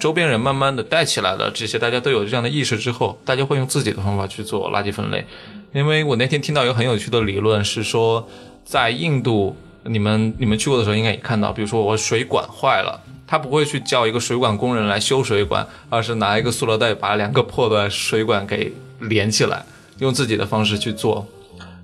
[0.01, 5.25] 周边人慢慢的带起来了，这些大家都有这样的意识之后，大家会用自己的方法去做垃圾分类。
[5.73, 8.27] 因为我那天听到一个很有趣的理论是说，
[8.65, 9.55] 在印度，
[9.85, 12.99] 你们你们去过的时候应该也看到，比如说我水管坏了。
[13.31, 19.63] 他不会去叫一个水管工人来修水管，而是拿一个塑料袋把两个破的水管给连起来，
[19.99, 21.25] 用自己的方式去做。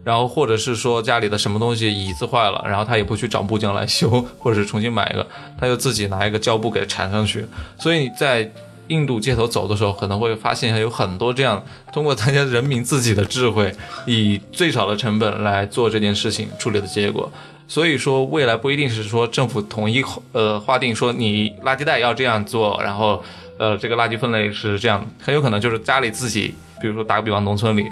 [0.04, 5.26] 然后或者是说家里的什么东西椅子坏了，然后他也不去找木匠来修，或者是重新买一个，
[5.58, 7.46] 他就自己拿一个胶布给缠上去。
[7.80, 8.52] 所以在
[8.90, 13.74] 印度街头走的时候，可能会发现还有很多这样通过大家人民自己的智慧，
[14.06, 17.32] 以最少的成本来做这件事情处理的结果。
[17.68, 23.24] 所以说，未来不一定是说政府统一呃划定说你垃圾袋要这样做，然后
[23.58, 27.86] 呃这个垃圾分类是这样，很有可能就是家里自己，比如说打个比方，农村里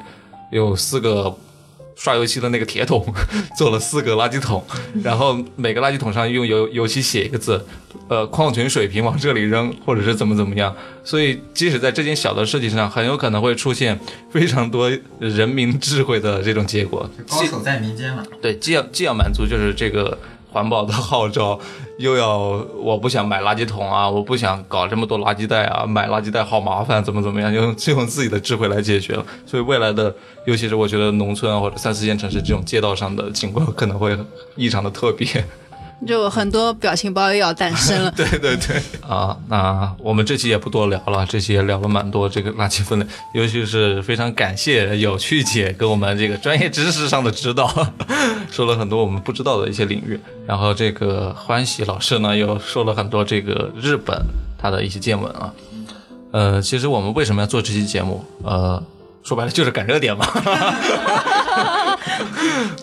[0.52, 1.36] 有四个。
[1.96, 3.06] 刷油漆的那个铁桶，
[3.58, 4.64] 做了四个垃圾桶，
[5.04, 7.66] 然后每个垃圾桶上用油油漆写一个字，
[8.08, 10.76] 呃，矿泉水瓶往这里扔，或者是怎么怎么样。
[11.04, 17.10] 所以，即使在这件小的事情上，很有可能会出现非常多人民智慧的这种结果。
[17.28, 18.24] 高手在民间嘛。
[18.42, 20.18] 对，既要既要满足就是这个。
[20.56, 21.60] 环保的号召，
[21.98, 22.38] 又要
[22.82, 29.26] 我不想买垃圾桶啊，我不想搞这么多垃圾袋啊，买垃圾袋好麻烦，怎么怎么样，用就用自己的智慧来解决了。
[29.46, 34.18] 所以未来的，尤其是我觉得农村啊或者三四线城市这种街道上的情况，可能会
[34.56, 35.28] 异常的特别。
[36.06, 38.12] 就很多表情包又要诞生了。
[38.18, 47.68] 对对对，啊，那我们这期也不多聊了，这期也聊了蛮多这个垃圾分类，尤其是非常感谢有趣姐给我们这个专业知识上的指导，
[48.52, 50.20] 说了很多我们不知道的一些领域。
[50.46, 54.20] 然后这个欢喜老师呢，又说了很多这个日本
[54.58, 55.54] 他的一些见闻啊。
[56.32, 58.24] 呃，其实我们为什么要做这期节目？
[58.44, 58.84] 呃，
[59.24, 60.28] 说白了就是赶热点嘛。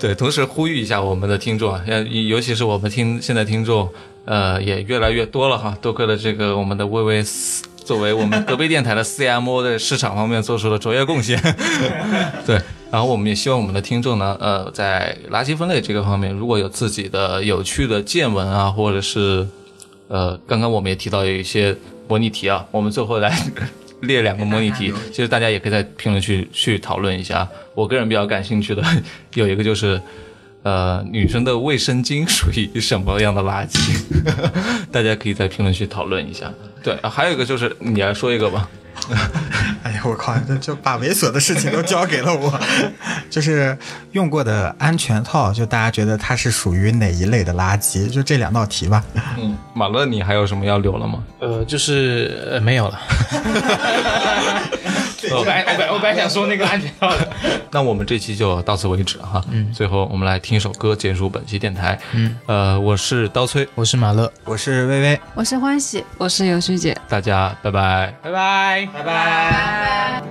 [0.02, 1.80] 对，同时呼吁一下我们的听众啊，
[2.26, 3.88] 尤其是我们听现在听众，
[4.24, 5.78] 呃，也越来越多了哈。
[5.80, 7.24] 多亏了这个我们的微微
[7.76, 11.40] 作为我们隔壁电台的 CMO，在市场方面做出了卓越贡献。
[12.44, 19.46] 对，然后我们也希望我们的听众呢，呃，在垃圾分类这个方面，如果有自己的有趣的见闻啊，或者是
[20.08, 21.76] 呃，刚刚我们也提到有一些
[22.08, 23.40] 模拟题啊，我们最后来。
[24.02, 27.48] 列两个模拟题，其实大家也可以在评论区去讨论一下。
[27.74, 28.82] 我个人比较感兴趣的
[29.34, 30.00] 有一个就是，
[30.62, 33.78] 呃，女生的卫生巾属于什么样的垃圾？
[34.92, 36.52] 大家可以在评论区讨论一下。
[36.82, 38.68] 对，还有一个就是你来说一个吧。
[39.82, 40.36] 哎呀，我靠！
[40.38, 42.58] 就就把猥琐的事情都交给了我。
[43.28, 43.76] 就是
[44.12, 48.08] 用过的安全套，就大家觉得它是属于哪一类的垃圾？
[48.08, 49.02] 就这两道题吧。
[49.38, 51.22] 嗯，马乐，你还有什么要留了吗？
[51.40, 53.00] 呃，就是呃没有了。
[55.30, 57.28] 我本来我本我本来想说那个安全套的。
[57.70, 59.42] 那我们这期就到此为止哈。
[59.50, 59.72] 嗯。
[59.72, 61.98] 最后我们来听一首歌结束本期电台。
[62.12, 62.36] 嗯。
[62.46, 66.96] 呃，我是刀崔，我是马乐，我是薇薇，我是欢喜，我是游旭姐。
[67.08, 70.22] 大家拜拜，拜拜，拜拜。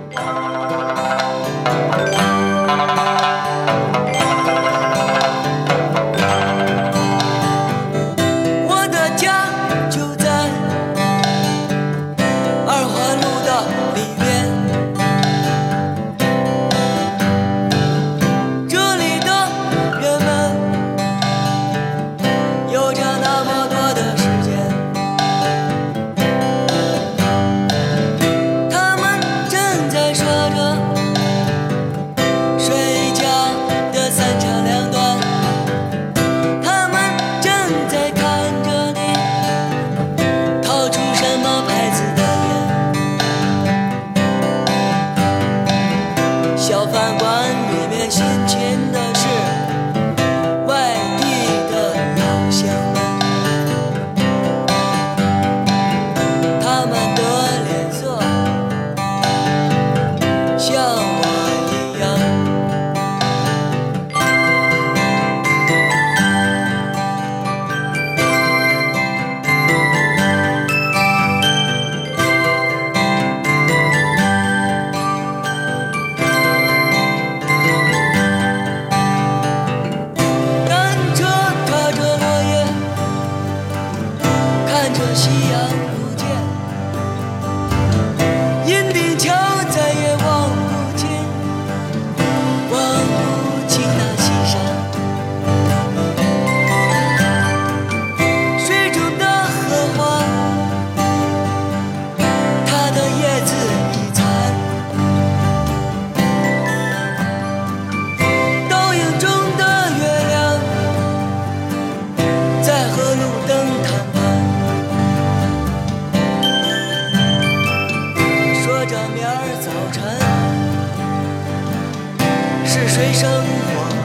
[122.72, 123.36] 是谁生火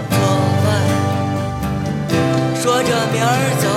[0.10, 0.18] 做
[0.62, 0.68] 饭，
[2.62, 3.28] 说着明儿
[3.62, 3.77] 走。